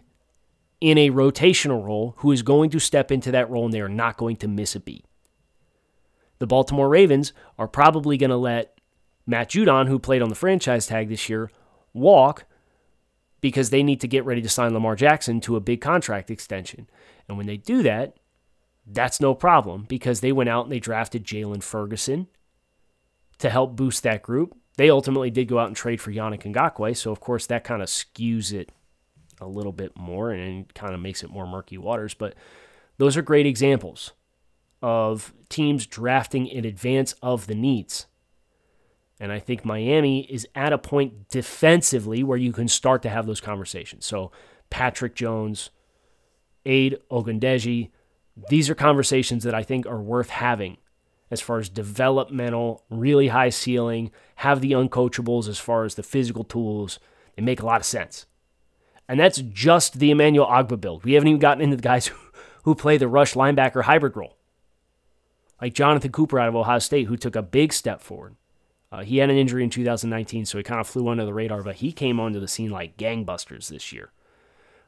in 0.80 0.96
a 0.96 1.10
rotational 1.10 1.84
role, 1.84 2.14
who 2.18 2.30
is 2.30 2.42
going 2.42 2.70
to 2.70 2.78
step 2.78 3.10
into 3.10 3.32
that 3.32 3.50
role 3.50 3.64
and 3.64 3.74
they 3.74 3.80
are 3.80 3.88
not 3.88 4.16
going 4.16 4.36
to 4.36 4.48
miss 4.48 4.76
a 4.76 4.80
beat. 4.80 5.04
The 6.38 6.46
Baltimore 6.46 6.88
Ravens 6.88 7.32
are 7.58 7.68
probably 7.68 8.16
going 8.16 8.30
to 8.30 8.36
let 8.36 8.78
Matt 9.26 9.50
Judon, 9.50 9.88
who 9.88 9.98
played 9.98 10.22
on 10.22 10.28
the 10.28 10.34
franchise 10.34 10.86
tag 10.86 11.08
this 11.08 11.28
year, 11.28 11.50
walk 11.92 12.44
because 13.40 13.70
they 13.70 13.82
need 13.82 14.00
to 14.00 14.08
get 14.08 14.24
ready 14.24 14.42
to 14.42 14.48
sign 14.48 14.74
Lamar 14.74 14.96
Jackson 14.96 15.40
to 15.40 15.56
a 15.56 15.60
big 15.60 15.80
contract 15.80 16.30
extension. 16.30 16.88
And 17.28 17.36
when 17.36 17.46
they 17.46 17.56
do 17.56 17.82
that, 17.82 18.16
that's 18.86 19.20
no 19.20 19.34
problem 19.34 19.86
because 19.88 20.20
they 20.20 20.32
went 20.32 20.48
out 20.48 20.64
and 20.64 20.72
they 20.72 20.80
drafted 20.80 21.24
Jaylon 21.24 21.62
Ferguson 21.62 22.26
to 23.38 23.50
help 23.50 23.76
boost 23.76 24.02
that 24.02 24.22
group. 24.22 24.56
They 24.76 24.90
ultimately 24.90 25.30
did 25.30 25.48
go 25.48 25.58
out 25.58 25.68
and 25.68 25.76
trade 25.76 26.00
for 26.00 26.12
Yannick 26.12 26.42
Ngakoue, 26.42 26.96
so 26.96 27.10
of 27.10 27.20
course 27.20 27.46
that 27.46 27.64
kind 27.64 27.82
of 27.82 27.88
skews 27.88 28.52
it 28.52 28.70
a 29.40 29.46
little 29.46 29.72
bit 29.72 29.96
more 29.96 30.30
and 30.30 30.72
kind 30.74 30.94
of 30.94 31.00
makes 31.00 31.22
it 31.22 31.30
more 31.30 31.46
murky 31.46 31.78
waters. 31.78 32.14
But 32.14 32.34
those 32.98 33.16
are 33.16 33.22
great 33.22 33.46
examples 33.46 34.12
of 34.82 35.32
teams 35.48 35.86
drafting 35.86 36.46
in 36.46 36.64
advance 36.64 37.14
of 37.22 37.46
the 37.46 37.54
needs. 37.54 38.06
And 39.20 39.30
I 39.30 39.38
think 39.38 39.64
Miami 39.66 40.22
is 40.22 40.48
at 40.54 40.72
a 40.72 40.78
point 40.78 41.28
defensively 41.28 42.24
where 42.24 42.38
you 42.38 42.52
can 42.52 42.68
start 42.68 43.02
to 43.02 43.10
have 43.10 43.26
those 43.26 43.40
conversations. 43.40 44.06
So 44.06 44.32
Patrick 44.70 45.14
Jones, 45.14 45.70
Ade 46.64 46.98
Ogundeji, 47.10 47.90
these 48.48 48.70
are 48.70 48.74
conversations 48.74 49.44
that 49.44 49.54
I 49.54 49.62
think 49.62 49.86
are 49.86 50.00
worth 50.00 50.30
having 50.30 50.78
as 51.30 51.40
far 51.40 51.58
as 51.58 51.68
developmental, 51.68 52.84
really 52.90 53.28
high 53.28 53.50
ceiling, 53.50 54.10
have 54.36 54.60
the 54.60 54.72
uncoachables 54.72 55.48
as 55.48 55.58
far 55.58 55.84
as 55.84 55.94
the 55.94 56.02
physical 56.02 56.42
tools. 56.42 56.98
They 57.36 57.42
make 57.42 57.60
a 57.60 57.66
lot 57.66 57.80
of 57.80 57.86
sense. 57.86 58.26
And 59.08 59.20
that's 59.20 59.38
just 59.38 59.98
the 59.98 60.10
Emmanuel 60.10 60.46
Ogbah 60.46 60.80
build. 60.80 61.04
We 61.04 61.12
haven't 61.12 61.28
even 61.28 61.40
gotten 61.40 61.62
into 61.62 61.76
the 61.76 61.82
guys 61.82 62.06
who, 62.08 62.16
who 62.64 62.74
play 62.74 62.96
the 62.96 63.08
rush 63.08 63.34
linebacker 63.34 63.82
hybrid 63.82 64.16
role. 64.16 64.36
Like 65.60 65.74
Jonathan 65.74 66.10
Cooper 66.10 66.38
out 66.38 66.48
of 66.48 66.56
Ohio 66.56 66.78
State, 66.78 67.06
who 67.06 67.16
took 67.16 67.36
a 67.36 67.42
big 67.42 67.72
step 67.72 68.00
forward. 68.00 68.34
Uh, 68.92 69.02
he 69.02 69.18
had 69.18 69.30
an 69.30 69.36
injury 69.36 69.62
in 69.62 69.70
2019, 69.70 70.46
so 70.46 70.58
he 70.58 70.64
kind 70.64 70.80
of 70.80 70.88
flew 70.88 71.08
under 71.08 71.24
the 71.24 71.34
radar, 71.34 71.62
but 71.62 71.76
he 71.76 71.92
came 71.92 72.18
onto 72.18 72.40
the 72.40 72.48
scene 72.48 72.70
like 72.70 72.96
gangbusters 72.96 73.68
this 73.68 73.92
year. 73.92 74.10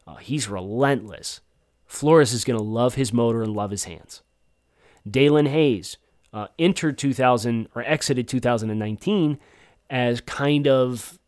Uh, 0.06 0.16
he's 0.16 0.48
relentless. 0.48 1.40
Flores 1.86 2.32
is 2.32 2.44
going 2.44 2.58
to 2.58 2.64
love 2.64 2.94
his 2.94 3.12
motor 3.12 3.42
and 3.42 3.54
love 3.54 3.70
his 3.70 3.84
hands. 3.84 4.22
Daelin 5.08 5.48
Hayes 5.48 5.98
uh, 6.32 6.48
entered 6.58 6.98
2000 6.98 7.68
or 7.74 7.82
exited 7.82 8.26
2019 8.26 9.38
as 9.90 10.20
kind 10.22 10.66
of 10.66 11.18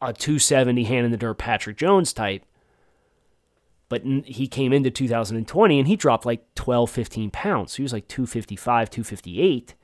a 0.00 0.12
270 0.12 0.84
hand 0.84 1.04
in 1.04 1.10
the 1.10 1.16
dirt 1.16 1.38
Patrick 1.38 1.76
Jones 1.76 2.12
type. 2.12 2.44
But 3.88 4.02
he 4.24 4.46
came 4.46 4.72
into 4.72 4.90
2020 4.90 5.78
and 5.78 5.88
he 5.88 5.96
dropped 5.96 6.26
like 6.26 6.54
12, 6.54 6.90
15 6.90 7.30
pounds. 7.30 7.74
He 7.74 7.82
was 7.82 7.92
like 7.92 8.06
255, 8.06 8.90
258. 8.90 9.74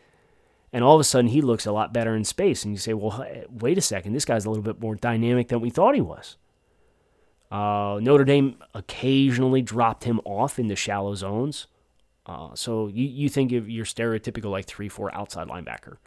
And 0.74 0.82
all 0.82 0.96
of 0.96 1.00
a 1.00 1.04
sudden, 1.04 1.30
he 1.30 1.40
looks 1.40 1.66
a 1.66 1.72
lot 1.72 1.92
better 1.92 2.16
in 2.16 2.24
space. 2.24 2.64
And 2.64 2.74
you 2.74 2.78
say, 2.78 2.94
well, 2.94 3.24
wait 3.48 3.78
a 3.78 3.80
second, 3.80 4.12
this 4.12 4.24
guy's 4.24 4.44
a 4.44 4.50
little 4.50 4.64
bit 4.64 4.80
more 4.80 4.96
dynamic 4.96 5.46
than 5.46 5.60
we 5.60 5.70
thought 5.70 5.94
he 5.94 6.00
was. 6.00 6.36
Uh, 7.48 8.00
Notre 8.02 8.24
Dame 8.24 8.56
occasionally 8.74 9.62
dropped 9.62 10.02
him 10.02 10.20
off 10.24 10.58
in 10.58 10.66
the 10.66 10.74
shallow 10.74 11.14
zones. 11.14 11.68
Uh, 12.26 12.56
so 12.56 12.88
you, 12.88 13.06
you 13.06 13.28
think 13.28 13.52
of 13.52 13.70
your 13.70 13.84
stereotypical 13.84 14.50
like 14.50 14.66
3 14.66 14.88
4 14.88 15.14
outside 15.14 15.46
linebacker. 15.46 15.98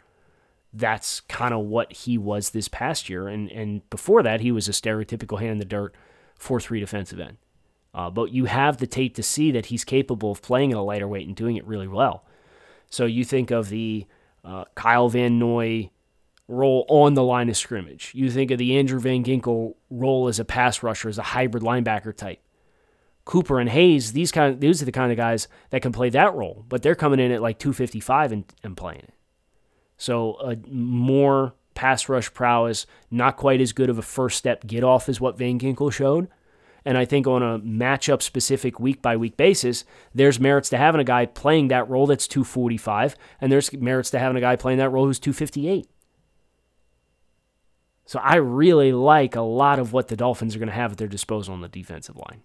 That's 0.70 1.20
kind 1.20 1.54
of 1.54 1.60
what 1.60 1.90
he 1.90 2.18
was 2.18 2.50
this 2.50 2.68
past 2.68 3.08
year. 3.08 3.26
And, 3.26 3.50
and 3.50 3.88
before 3.88 4.22
that, 4.22 4.42
he 4.42 4.52
was 4.52 4.68
a 4.68 4.72
stereotypical 4.72 5.40
hand 5.40 5.52
in 5.52 5.58
the 5.58 5.64
dirt 5.64 5.94
4 6.36 6.60
3 6.60 6.78
defensive 6.78 7.18
end. 7.18 7.38
Uh, 7.94 8.10
but 8.10 8.32
you 8.32 8.44
have 8.44 8.76
the 8.76 8.86
tape 8.86 9.14
to 9.14 9.22
see 9.22 9.50
that 9.50 9.66
he's 9.66 9.82
capable 9.82 10.30
of 10.30 10.42
playing 10.42 10.72
at 10.72 10.78
a 10.78 10.82
lighter 10.82 11.08
weight 11.08 11.26
and 11.26 11.34
doing 11.34 11.56
it 11.56 11.66
really 11.66 11.88
well. 11.88 12.26
So 12.90 13.06
you 13.06 13.24
think 13.24 13.50
of 13.50 13.70
the 13.70 14.06
uh, 14.48 14.64
Kyle 14.74 15.08
Van 15.08 15.38
Noy 15.38 15.90
role 16.48 16.86
on 16.88 17.14
the 17.14 17.22
line 17.22 17.50
of 17.50 17.56
scrimmage. 17.56 18.12
You 18.14 18.30
think 18.30 18.50
of 18.50 18.58
the 18.58 18.78
Andrew 18.78 18.98
Van 18.98 19.22
Ginkel 19.22 19.74
role 19.90 20.28
as 20.28 20.38
a 20.38 20.44
pass 20.44 20.82
rusher, 20.82 21.08
as 21.08 21.18
a 21.18 21.22
hybrid 21.22 21.62
linebacker 21.62 22.16
type. 22.16 22.40
Cooper 23.26 23.60
and 23.60 23.68
Hayes, 23.68 24.12
these 24.12 24.32
kind 24.32 24.54
of, 24.54 24.60
these 24.60 24.80
are 24.80 24.86
the 24.86 24.92
kind 24.92 25.12
of 25.12 25.18
guys 25.18 25.48
that 25.68 25.82
can 25.82 25.92
play 25.92 26.08
that 26.08 26.34
role, 26.34 26.64
but 26.66 26.80
they're 26.80 26.94
coming 26.94 27.20
in 27.20 27.30
at 27.30 27.42
like 27.42 27.58
255 27.58 28.32
and, 28.32 28.44
and 28.64 28.74
playing 28.74 29.00
it. 29.00 29.12
So 29.98 30.34
a 30.36 30.56
more 30.66 31.54
pass 31.74 32.08
rush 32.08 32.32
prowess, 32.32 32.86
not 33.10 33.36
quite 33.36 33.60
as 33.60 33.74
good 33.74 33.90
of 33.90 33.98
a 33.98 34.02
first 34.02 34.38
step 34.38 34.66
get 34.66 34.82
off 34.82 35.10
as 35.10 35.20
what 35.20 35.36
Van 35.36 35.58
Ginkel 35.58 35.92
showed. 35.92 36.28
And 36.88 36.96
I 36.96 37.04
think 37.04 37.26
on 37.26 37.42
a 37.42 37.58
matchup 37.58 38.22
specific 38.22 38.80
week 38.80 39.02
by 39.02 39.14
week 39.14 39.36
basis, 39.36 39.84
there's 40.14 40.40
merits 40.40 40.70
to 40.70 40.78
having 40.78 41.02
a 41.02 41.04
guy 41.04 41.26
playing 41.26 41.68
that 41.68 41.86
role 41.86 42.06
that's 42.06 42.26
245, 42.26 43.14
and 43.42 43.52
there's 43.52 43.70
merits 43.74 44.08
to 44.12 44.18
having 44.18 44.38
a 44.38 44.40
guy 44.40 44.56
playing 44.56 44.78
that 44.78 44.88
role 44.88 45.04
who's 45.04 45.18
258. 45.18 45.86
So 48.06 48.18
I 48.20 48.36
really 48.36 48.92
like 48.92 49.36
a 49.36 49.42
lot 49.42 49.78
of 49.78 49.92
what 49.92 50.08
the 50.08 50.16
Dolphins 50.16 50.56
are 50.56 50.58
going 50.58 50.70
to 50.70 50.74
have 50.74 50.92
at 50.92 50.96
their 50.96 51.08
disposal 51.08 51.52
on 51.52 51.60
the 51.60 51.68
defensive 51.68 52.16
line 52.16 52.40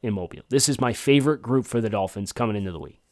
in 0.00 0.14
Mobile. 0.14 0.40
This 0.48 0.70
is 0.70 0.80
my 0.80 0.94
favorite 0.94 1.42
group 1.42 1.66
for 1.66 1.82
the 1.82 1.90
Dolphins 1.90 2.32
coming 2.32 2.56
into 2.56 2.72
the 2.72 2.80
week. 2.80 3.02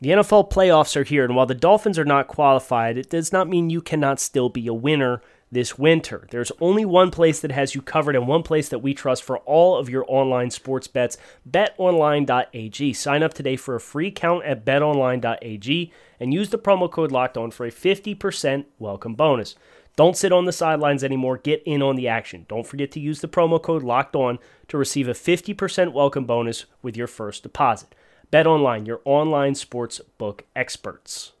The 0.00 0.10
NFL 0.10 0.52
playoffs 0.52 0.94
are 0.94 1.02
here, 1.02 1.24
and 1.24 1.34
while 1.34 1.46
the 1.46 1.56
Dolphins 1.56 1.98
are 1.98 2.04
not 2.04 2.28
qualified, 2.28 2.96
it 2.96 3.10
does 3.10 3.32
not 3.32 3.48
mean 3.48 3.70
you 3.70 3.82
cannot 3.82 4.20
still 4.20 4.50
be 4.50 4.68
a 4.68 4.72
winner 4.72 5.20
this 5.52 5.78
winter. 5.78 6.26
There's 6.30 6.50
only 6.60 6.86
one 6.86 7.10
place 7.10 7.38
that 7.40 7.52
has 7.52 7.74
you 7.74 7.82
covered 7.82 8.16
and 8.16 8.26
one 8.26 8.42
place 8.42 8.70
that 8.70 8.78
we 8.78 8.94
trust 8.94 9.22
for 9.22 9.38
all 9.40 9.76
of 9.76 9.90
your 9.90 10.04
online 10.08 10.50
sports 10.50 10.88
bets 10.88 11.18
betonline.ag. 11.48 12.92
Sign 12.94 13.22
up 13.22 13.34
today 13.34 13.56
for 13.56 13.74
a 13.76 13.80
free 13.80 14.08
account 14.08 14.44
at 14.44 14.64
betonline.ag 14.64 15.92
and 16.18 16.34
use 16.34 16.48
the 16.48 16.58
promo 16.58 16.90
code 16.90 17.12
locked 17.12 17.36
on 17.36 17.50
for 17.50 17.66
a 17.66 17.70
50% 17.70 18.64
welcome 18.78 19.14
bonus. 19.14 19.54
Don't 19.94 20.16
sit 20.16 20.32
on 20.32 20.46
the 20.46 20.52
sidelines 20.52 21.04
anymore. 21.04 21.36
Get 21.36 21.62
in 21.66 21.82
on 21.82 21.96
the 21.96 22.08
action. 22.08 22.46
Don't 22.48 22.66
forget 22.66 22.90
to 22.92 23.00
use 23.00 23.20
the 23.20 23.28
promo 23.28 23.62
code 23.62 23.82
locked 23.82 24.16
on 24.16 24.38
to 24.68 24.78
receive 24.78 25.06
a 25.06 25.12
50% 25.12 25.92
welcome 25.92 26.24
bonus 26.24 26.64
with 26.80 26.96
your 26.96 27.06
first 27.06 27.42
deposit. 27.42 27.94
BetOnline, 28.32 28.86
your 28.86 29.02
online 29.04 29.54
sports 29.54 30.00
book 30.16 30.44
experts. 30.56 31.32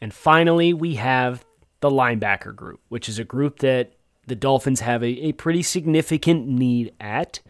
And 0.00 0.14
finally, 0.14 0.72
we 0.72 0.94
have 0.94 1.44
the 1.80 1.90
linebacker 1.90 2.54
group, 2.54 2.80
which 2.88 3.08
is 3.08 3.18
a 3.18 3.24
group 3.24 3.60
that 3.60 3.92
the 4.26 4.34
Dolphins 4.36 4.80
have 4.80 5.02
a, 5.02 5.06
a 5.06 5.32
pretty 5.32 5.62
significant 5.62 6.46
need 6.46 6.92
at, 7.00 7.40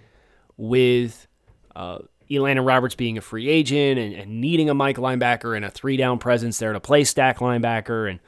with 0.56 1.26
uh, 1.74 1.98
Elandon 2.30 2.66
Roberts 2.66 2.94
being 2.94 3.18
a 3.18 3.20
free 3.20 3.48
agent 3.48 3.98
and, 3.98 4.14
and 4.14 4.40
needing 4.40 4.70
a 4.70 4.74
Mike 4.74 4.96
linebacker 4.96 5.56
and 5.56 5.64
a 5.64 5.70
three 5.70 5.96
down 5.96 6.18
presence 6.18 6.58
there 6.58 6.72
to 6.72 6.80
play 6.80 7.04
stack 7.04 7.38
linebacker. 7.38 8.08
And 8.08 8.20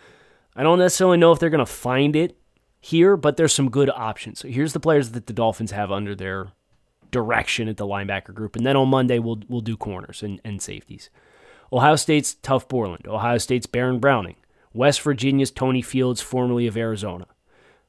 I 0.57 0.63
don't 0.63 0.79
necessarily 0.79 1.19
know 1.19 1.33
if 1.33 1.39
they're 1.39 1.51
going 1.51 1.65
to 1.65 1.67
find 1.67 2.17
it 2.17 2.37
here, 2.81 3.17
but 3.17 3.37
there's 3.37 3.55
some 3.55 3.71
good 3.71 3.91
options. 3.91 4.41
So 4.41 4.49
here's 4.49 4.73
the 4.73 4.81
players 4.81 5.11
that 5.13 5.27
the 5.27 5.33
Dolphins 5.33 5.71
have 5.71 5.93
under 5.93 6.15
their 6.15 6.49
direction 7.13 7.69
at 7.69 7.77
the 7.77 7.87
linebacker 7.87 8.35
group. 8.35 8.57
And 8.57 8.67
then 8.67 8.77
on 8.77 8.89
Monday, 8.89 9.19
we'll, 9.21 9.41
we'll 9.49 9.61
do 9.61 9.77
corners 9.77 10.23
and, 10.23 10.41
and 10.45 10.61
safeties. 10.61 11.09
Ohio 11.73 11.97
State's 11.97 12.35
Tuf 12.35 12.69
Borland. 12.69 13.07
Ohio 13.07 13.39
State's 13.39 13.67
Baron 13.67 14.01
Browning. 14.01 14.37
West 14.75 15.03
Virginia's 15.03 15.51
Tony 15.51 15.83
Fields, 15.83 16.21
formerly 16.21 16.67
of 16.67 16.77
Arizona. 16.77 17.27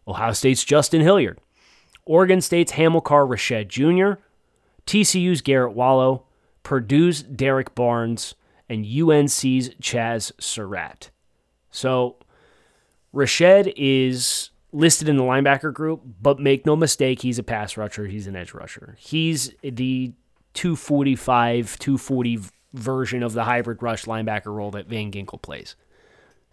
Ohio 0.08 0.34
State's 0.34 0.64
Justin 0.64 1.02
Hilliard. 1.02 1.40
Oregon 2.06 2.42
State's 2.42 2.74
Hamilcar 2.74 3.26
Rashed 3.26 3.68
Jr., 3.68 4.22
TCU's 4.86 5.42
Garrett 5.42 5.74
Wallow, 5.74 6.26
Purdue's 6.64 7.24
Derrick 7.24 7.74
Barnes, 7.74 8.36
and 8.68 8.86
UNC's 8.86 9.70
Chazz 9.82 10.32
Surratt. 10.40 11.10
So 11.72 12.18
Rashed 13.14 13.72
is 13.78 14.50
listed 14.74 15.08
in 15.08 15.18
the 15.18 15.24
linebacker 15.24 15.74
group, 15.74 16.02
but 16.22 16.40
make 16.40 16.66
no 16.66 16.76
mistake, 16.76 17.22
he's 17.22 17.40
a 17.40 17.44
pass 17.44 17.78
rusher, 17.78 18.08
he's 18.08 18.28
an 18.28 18.36
edge 18.36 18.54
rusher. 18.54 18.98
He's 19.00 19.54
the 19.62 20.14
245, 20.54 21.80
240 21.80 22.40
version 22.74 23.24
of 23.24 23.34
the 23.34 23.44
hybrid 23.44 23.82
rush 23.82 24.06
linebacker 24.06 24.54
role 24.54 24.72
that 24.72 24.88
Van 24.88 25.12
Ginkel 25.12 25.42
plays. 25.42 25.76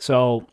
So 0.00 0.46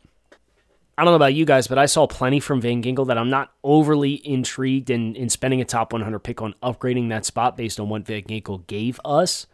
I 0.98 1.04
don't 1.04 1.12
know 1.12 1.16
about 1.16 1.34
you 1.34 1.46
guys, 1.46 1.66
but 1.66 1.78
I 1.78 1.86
saw 1.86 2.06
plenty 2.06 2.38
from 2.38 2.60
Van 2.60 2.82
Ginkel 2.82 3.06
that 3.06 3.16
I'm 3.16 3.30
not 3.30 3.52
overly 3.64 4.14
intrigued 4.26 4.90
in, 4.90 5.16
in 5.16 5.30
spending 5.30 5.60
a 5.60 5.64
top 5.64 5.92
100 5.92 6.18
pick 6.20 6.42
on 6.42 6.54
upgrading 6.62 7.08
that 7.08 7.24
spot 7.24 7.56
based 7.56 7.80
on 7.80 7.88
what 7.88 8.04
Van 8.04 8.22
Ginkel 8.22 8.66
gave 8.66 9.00
us. 9.04 9.46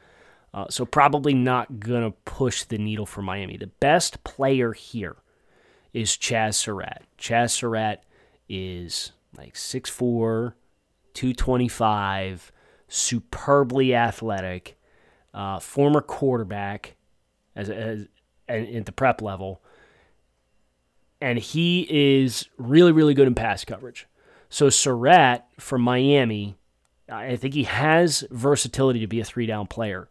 Uh, 0.53 0.67
so 0.69 0.85
probably 0.85 1.33
not 1.33 1.81
going 1.81 2.03
to 2.03 2.17
push 2.25 2.65
the 2.65 2.79
needle 2.79 3.07
for 3.07 3.23
Miami. 3.23 3.57
The 3.57 3.69
best 3.69 4.25
player 4.25 4.73
here 4.73 5.17
is 5.93 6.11
Chazz 6.11 6.55
Surratt. 6.55 7.03
Chazz 7.19 7.51
Surratt 7.51 8.05
is 8.49 9.13
like 9.37 9.55
6'4", 9.55 10.55
225, 11.15 12.53
superbly 12.89 13.95
athletic, 13.95 14.77
uh, 15.33 15.61
former 15.61 16.01
quarterback 16.01 16.97
as, 17.55 17.71
as 17.71 18.09
at 18.49 18.87
the 18.87 18.93
prep 18.93 19.23
level 19.23 19.63
and 21.21 21.39
he 21.39 21.87
is 21.89 22.49
really, 22.59 22.93
really 22.93 23.15
good 23.15 23.27
in 23.27 23.35
pass 23.35 23.65
coverage. 23.65 24.07
So 24.49 24.71
Surratt 24.71 25.47
from 25.59 25.83
Miami, 25.83 26.57
I 27.09 27.37
think 27.37 27.55
he 27.55 27.65
has 27.65 28.25
versatility 28.31 29.01
to 29.01 29.07
be 29.07 29.21
a 29.21 29.25
three 29.25 29.47
down 29.47 29.67
player, 29.67 30.09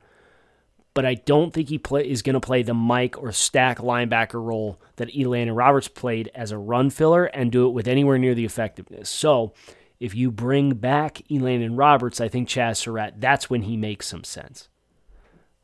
but 0.94 1.06
I 1.06 1.16
don't 1.16 1.54
think 1.54 1.70
he 1.70 1.78
play, 1.78 2.10
is 2.10 2.22
going 2.22 2.34
to 2.34 2.40
play 2.40 2.62
the 2.62 2.74
Mike 2.74 3.18
or 3.22 3.32
stack 3.32 3.80
linebacker 3.80 4.44
role 4.44 4.80
that 4.98 5.14
Elandon 5.14 5.56
Roberts 5.56 5.88
played 5.88 6.30
as 6.36 6.52
a 6.52 6.58
run 6.58 6.90
filler 6.90 7.26
and 7.26 7.52
do 7.52 7.68
it 7.68 7.72
with 7.72 7.88
anywhere 7.88 8.18
near 8.18 8.36
the 8.36 8.46
effectiveness. 8.46 9.10
So 9.10 9.54
if 10.00 10.14
you 10.14 10.32
bring 10.32 10.76
back 10.76 11.22
Elandon 11.30 11.78
Roberts, 11.78 12.20
I 12.20 12.28
think 12.28 12.50
Chazz 12.50 12.78
Surratt, 12.78 13.22
that's 13.22 13.50
when 13.50 13.64
he 13.64 13.78
makes 13.78 14.08
some 14.08 14.24
sense. 14.24 14.68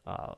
Uh, 0.08 0.36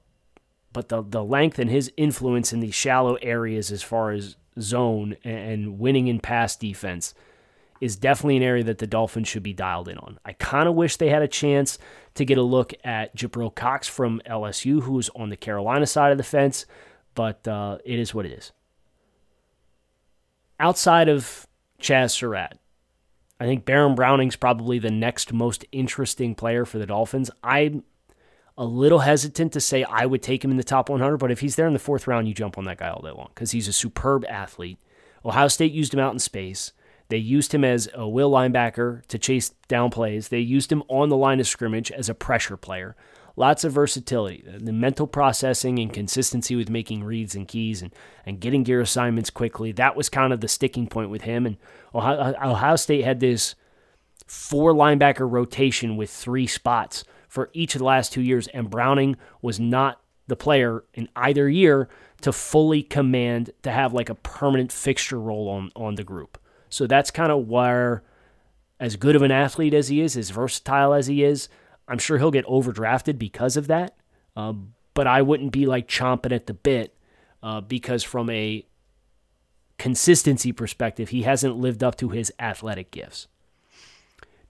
but 0.73 0.89
the 0.89 1.03
the 1.03 1.23
length 1.23 1.59
and 1.59 1.69
his 1.69 1.91
influence 1.97 2.51
in 2.51 2.59
these 2.59 2.75
shallow 2.75 3.15
areas 3.15 3.71
as 3.71 3.83
far 3.83 4.11
as 4.11 4.35
zone 4.59 5.15
and 5.23 5.79
winning 5.79 6.07
in 6.07 6.19
pass 6.19 6.55
defense 6.55 7.13
is 7.81 7.95
definitely 7.95 8.37
an 8.37 8.43
area 8.43 8.63
that 8.63 8.77
the 8.77 8.87
Dolphins 8.87 9.27
should 9.27 9.41
be 9.43 9.53
dialed 9.53 9.87
in 9.89 9.97
on. 9.97 10.19
I 10.23 10.33
kind 10.33 10.69
of 10.69 10.75
wish 10.75 10.97
they 10.97 11.09
had 11.09 11.23
a 11.23 11.27
chance 11.27 11.79
to 12.13 12.23
get 12.23 12.37
a 12.37 12.43
look 12.43 12.73
at 12.83 13.15
Jabril 13.15 13.53
Cox 13.53 13.87
from 13.87 14.21
LSU, 14.29 14.83
who's 14.83 15.09
on 15.15 15.29
the 15.29 15.37
Carolina 15.37 15.87
side 15.87 16.11
of 16.11 16.17
the 16.17 16.23
fence, 16.23 16.65
but 17.15 17.47
uh, 17.47 17.79
it 17.83 17.97
is 17.97 18.13
what 18.13 18.25
it 18.25 18.33
is. 18.33 18.51
Outside 20.59 21.09
of 21.09 21.47
Chazz 21.81 22.11
Surratt, 22.11 22.59
I 23.39 23.45
think 23.45 23.65
Baron 23.65 23.95
Browning's 23.95 24.35
probably 24.35 24.77
the 24.77 24.91
next 24.91 25.33
most 25.33 25.65
interesting 25.71 26.35
player 26.35 26.63
for 26.63 26.77
the 26.77 26.85
Dolphins. 26.85 27.31
I'm 27.43 27.83
a 28.57 28.65
little 28.65 28.99
hesitant 28.99 29.53
to 29.53 29.61
say 29.61 29.83
I 29.83 30.05
would 30.05 30.21
take 30.21 30.43
him 30.43 30.51
in 30.51 30.57
the 30.57 30.63
top 30.63 30.89
100, 30.89 31.17
but 31.17 31.31
if 31.31 31.39
he's 31.39 31.55
there 31.55 31.67
in 31.67 31.73
the 31.73 31.79
fourth 31.79 32.07
round, 32.07 32.27
you 32.27 32.33
jump 32.33 32.57
on 32.57 32.65
that 32.65 32.77
guy 32.77 32.89
all 32.89 33.01
day 33.01 33.11
long 33.11 33.29
because 33.33 33.51
he's 33.51 33.67
a 33.67 33.73
superb 33.73 34.25
athlete. 34.29 34.77
Ohio 35.23 35.47
State 35.47 35.71
used 35.71 35.93
him 35.93 35.99
out 35.99 36.13
in 36.13 36.19
space. 36.19 36.73
They 37.09 37.17
used 37.17 37.53
him 37.53 37.63
as 37.63 37.89
a 37.93 38.07
will 38.07 38.31
linebacker 38.31 39.05
to 39.07 39.19
chase 39.19 39.49
down 39.67 39.89
plays. 39.89 40.29
They 40.29 40.39
used 40.39 40.71
him 40.71 40.83
on 40.87 41.09
the 41.09 41.17
line 41.17 41.39
of 41.39 41.47
scrimmage 41.47 41.91
as 41.91 42.07
a 42.07 42.13
pressure 42.13 42.57
player. 42.57 42.95
Lots 43.35 43.63
of 43.63 43.73
versatility. 43.73 44.43
Uh, 44.47 44.59
the 44.61 44.73
mental 44.73 45.07
processing 45.07 45.79
and 45.79 45.91
consistency 45.91 46.55
with 46.55 46.69
making 46.69 47.03
reads 47.03 47.35
and 47.35 47.47
keys 47.47 47.81
and, 47.81 47.93
and 48.25 48.39
getting 48.39 48.63
gear 48.63 48.81
assignments 48.81 49.29
quickly. 49.29 49.71
That 49.71 49.95
was 49.95 50.09
kind 50.09 50.33
of 50.33 50.41
the 50.41 50.47
sticking 50.47 50.87
point 50.87 51.09
with 51.09 51.23
him. 51.23 51.45
And 51.45 51.57
Ohio, 51.93 52.17
uh, 52.17 52.49
Ohio 52.51 52.75
State 52.75 53.03
had 53.03 53.19
this 53.19 53.55
four 54.25 54.73
linebacker 54.73 55.29
rotation 55.29 55.97
with 55.97 56.09
three 56.09 56.47
spots 56.47 57.03
for 57.31 57.49
each 57.53 57.75
of 57.75 57.79
the 57.79 57.85
last 57.85 58.11
two 58.11 58.21
years, 58.21 58.49
and 58.49 58.69
Browning 58.69 59.15
was 59.41 59.57
not 59.57 60.01
the 60.27 60.35
player 60.35 60.83
in 60.93 61.07
either 61.15 61.47
year 61.47 61.87
to 62.19 62.33
fully 62.33 62.83
command 62.83 63.51
to 63.61 63.71
have 63.71 63.93
like 63.93 64.09
a 64.09 64.15
permanent 64.15 64.69
fixture 64.69 65.17
role 65.17 65.47
on 65.47 65.71
on 65.73 65.95
the 65.95 66.03
group. 66.03 66.37
So 66.67 66.87
that's 66.87 67.09
kind 67.09 67.31
of 67.31 67.47
where, 67.47 68.03
as 68.81 68.97
good 68.97 69.15
of 69.15 69.21
an 69.21 69.31
athlete 69.31 69.73
as 69.73 69.87
he 69.87 70.01
is, 70.01 70.17
as 70.17 70.29
versatile 70.29 70.93
as 70.93 71.07
he 71.07 71.23
is, 71.23 71.47
I'm 71.87 71.99
sure 71.99 72.17
he'll 72.17 72.31
get 72.31 72.45
overdrafted 72.47 73.17
because 73.17 73.55
of 73.55 73.67
that. 73.67 73.95
Um, 74.35 74.73
but 74.93 75.07
I 75.07 75.21
wouldn't 75.21 75.53
be 75.53 75.65
like 75.65 75.87
chomping 75.87 76.33
at 76.33 76.47
the 76.47 76.53
bit 76.53 76.97
uh, 77.41 77.61
because 77.61 78.03
from 78.03 78.29
a 78.29 78.65
consistency 79.77 80.51
perspective, 80.51 81.09
he 81.09 81.21
hasn't 81.21 81.55
lived 81.55 81.81
up 81.81 81.95
to 81.95 82.09
his 82.09 82.33
athletic 82.39 82.91
gifts. 82.91 83.29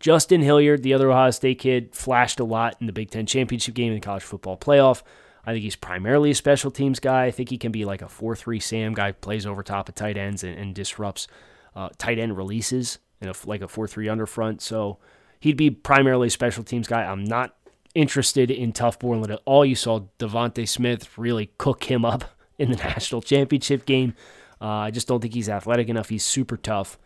Justin 0.01 0.41
Hilliard, 0.41 0.83
the 0.83 0.93
other 0.93 1.11
Ohio 1.11 1.31
State 1.31 1.59
kid, 1.59 1.95
flashed 1.95 2.39
a 2.39 2.43
lot 2.43 2.75
in 2.81 2.87
the 2.87 2.93
Big 2.93 3.11
Ten 3.11 3.25
championship 3.25 3.75
game 3.75 3.93
in 3.93 3.99
the 3.99 4.05
college 4.05 4.23
football 4.23 4.57
playoff. 4.57 5.03
I 5.45 5.53
think 5.53 5.63
he's 5.63 5.75
primarily 5.75 6.31
a 6.31 6.35
special 6.35 6.71
teams 6.71 6.99
guy. 6.99 7.25
I 7.25 7.31
think 7.31 7.49
he 7.49 7.57
can 7.57 7.71
be 7.71 7.85
like 7.85 8.01
a 8.01 8.09
4 8.09 8.35
3 8.35 8.59
Sam 8.59 8.93
guy, 8.93 9.11
plays 9.11 9.45
over 9.45 9.63
top 9.63 9.89
of 9.89 9.95
tight 9.95 10.17
ends 10.17 10.43
and, 10.43 10.57
and 10.57 10.75
disrupts 10.75 11.27
uh, 11.75 11.89
tight 11.97 12.19
end 12.19 12.35
releases 12.35 12.99
in 13.21 13.29
a, 13.29 13.33
like 13.45 13.61
a 13.61 13.67
4 13.67 13.87
3 13.87 14.09
under 14.09 14.25
front. 14.25 14.61
So 14.61 14.97
he'd 15.39 15.57
be 15.57 15.69
primarily 15.69 16.27
a 16.27 16.31
special 16.31 16.63
teams 16.63 16.87
guy. 16.87 17.03
I'm 17.03 17.23
not 17.23 17.55
interested 17.93 18.49
in 18.49 18.73
Tuf 18.73 18.99
Borland 18.99 19.31
at 19.31 19.41
all. 19.45 19.65
You 19.65 19.75
saw 19.75 20.05
DeVonta 20.19 20.67
Smith 20.67 21.17
really 21.17 21.51
cook 21.57 21.85
him 21.85 22.05
up 22.05 22.25
in 22.57 22.71
the 22.71 22.77
national 22.83 23.21
championship 23.21 23.85
game. 23.85 24.15
Uh, 24.59 24.65
I 24.65 24.91
just 24.91 25.07
don't 25.07 25.21
think 25.21 25.33
he's 25.33 25.49
athletic 25.49 25.89
enough. 25.89 26.09
He's 26.09 26.25
super 26.25 26.57
tough. 26.57 26.97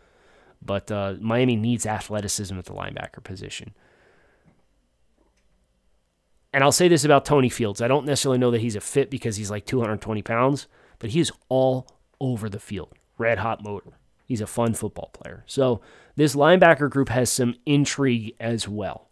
But 0.62 0.90
uh, 0.90 1.14
Miami 1.20 1.56
needs 1.56 1.86
athleticism 1.86 2.58
at 2.58 2.64
the 2.64 2.72
linebacker 2.72 3.22
position. 3.22 3.72
And 6.52 6.64
I'll 6.64 6.72
say 6.72 6.88
this 6.88 7.04
about 7.04 7.24
Tony 7.24 7.48
Fields. 7.48 7.82
I 7.82 7.88
don't 7.88 8.06
necessarily 8.06 8.38
know 8.38 8.50
that 8.50 8.62
he's 8.62 8.76
a 8.76 8.80
fit 8.80 9.10
because 9.10 9.36
he's 9.36 9.50
like 9.50 9.66
220 9.66 10.22
pounds, 10.22 10.66
but 10.98 11.10
he 11.10 11.20
is 11.20 11.30
all 11.48 11.86
over 12.20 12.48
the 12.48 12.58
field. 12.58 12.94
Red 13.18 13.38
hot 13.38 13.62
motor. 13.62 13.98
He's 14.24 14.40
a 14.40 14.46
fun 14.46 14.74
football 14.74 15.10
player. 15.12 15.44
So 15.46 15.80
this 16.16 16.34
linebacker 16.34 16.90
group 16.90 17.10
has 17.10 17.30
some 17.30 17.54
intrigue 17.66 18.34
as 18.40 18.66
well. 18.66 19.08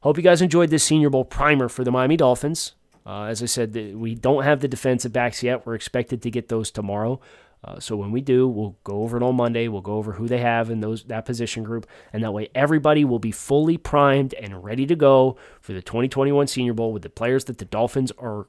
Hope 0.00 0.16
you 0.16 0.22
guys 0.22 0.42
enjoyed 0.42 0.70
this 0.70 0.84
Senior 0.84 1.10
Bowl 1.10 1.24
primer 1.24 1.68
for 1.68 1.84
the 1.84 1.90
Miami 1.90 2.16
Dolphins. 2.16 2.74
Uh, 3.06 3.24
as 3.24 3.42
I 3.42 3.46
said, 3.46 3.74
we 3.94 4.14
don't 4.14 4.42
have 4.42 4.60
the 4.60 4.68
defensive 4.68 5.12
backs 5.12 5.42
yet. 5.42 5.64
We're 5.64 5.76
expected 5.76 6.20
to 6.22 6.30
get 6.30 6.48
those 6.48 6.70
tomorrow. 6.70 7.20
Uh, 7.64 7.80
so 7.80 7.96
when 7.96 8.12
we 8.12 8.20
do, 8.20 8.46
we'll 8.46 8.76
go 8.84 9.02
over 9.02 9.16
it 9.16 9.22
on 9.22 9.34
Monday. 9.34 9.66
We'll 9.66 9.80
go 9.80 9.94
over 9.94 10.12
who 10.12 10.28
they 10.28 10.38
have 10.38 10.70
in 10.70 10.80
those 10.80 11.04
that 11.04 11.24
position 11.24 11.64
group, 11.64 11.86
and 12.12 12.22
that 12.22 12.32
way 12.32 12.48
everybody 12.54 13.04
will 13.04 13.18
be 13.18 13.32
fully 13.32 13.76
primed 13.76 14.34
and 14.34 14.62
ready 14.62 14.86
to 14.86 14.94
go 14.94 15.36
for 15.60 15.72
the 15.72 15.82
2021 15.82 16.46
Senior 16.46 16.74
Bowl 16.74 16.92
with 16.92 17.02
the 17.02 17.10
players 17.10 17.44
that 17.46 17.58
the 17.58 17.64
Dolphins 17.64 18.12
are 18.18 18.46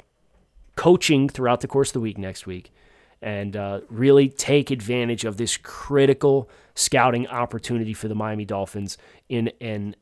coaching 0.75 1.27
throughout 1.29 1.61
the 1.61 1.67
course 1.67 1.89
of 1.89 1.93
the 1.93 1.99
week 1.99 2.17
next 2.17 2.45
week, 2.45 2.71
and 3.21 3.55
uh, 3.55 3.81
really 3.89 4.29
take 4.29 4.69
advantage 4.69 5.25
of 5.25 5.37
this 5.37 5.57
critical 5.57 6.49
scouting 6.75 7.27
opportunity 7.27 7.93
for 7.93 8.07
the 8.07 8.15
Miami 8.15 8.45
Dolphins 8.45 8.97
in 9.29 9.51
an 9.59 9.95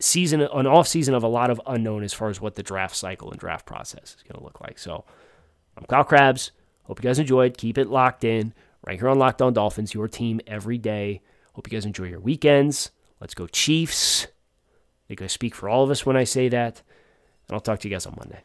season, 0.00 0.42
an 0.42 0.66
off 0.66 0.86
season 0.86 1.14
of 1.14 1.22
a 1.22 1.28
lot 1.28 1.50
of 1.50 1.60
unknown 1.66 2.02
as 2.02 2.12
far 2.12 2.28
as 2.28 2.40
what 2.40 2.56
the 2.56 2.62
draft 2.62 2.94
cycle 2.94 3.30
and 3.30 3.40
draft 3.40 3.64
process 3.64 4.16
is 4.16 4.22
going 4.22 4.38
to 4.38 4.44
look 4.44 4.60
like. 4.60 4.78
So, 4.78 5.04
I'm 5.76 5.84
Kyle 5.86 6.04
Crabbs. 6.04 6.50
Hope 6.88 7.02
you 7.02 7.08
guys 7.08 7.18
enjoyed. 7.18 7.56
Keep 7.56 7.78
it 7.78 7.88
locked 7.88 8.24
in 8.24 8.54
right 8.84 8.98
here 8.98 9.08
on 9.08 9.18
Locked 9.18 9.42
On 9.42 9.52
Dolphins, 9.52 9.94
your 9.94 10.08
team 10.08 10.40
every 10.46 10.78
day. 10.78 11.20
Hope 11.52 11.70
you 11.70 11.76
guys 11.76 11.84
enjoy 11.84 12.04
your 12.04 12.18
weekends. 12.18 12.90
Let's 13.20 13.34
go, 13.34 13.46
Chiefs. 13.46 14.24
I 14.26 15.06
think 15.08 15.22
I 15.22 15.26
speak 15.26 15.54
for 15.54 15.68
all 15.68 15.84
of 15.84 15.90
us 15.90 16.06
when 16.06 16.16
I 16.16 16.24
say 16.24 16.48
that. 16.48 16.82
And 17.46 17.54
I'll 17.54 17.60
talk 17.60 17.80
to 17.80 17.88
you 17.88 17.94
guys 17.94 18.06
on 18.06 18.14
Monday. 18.16 18.42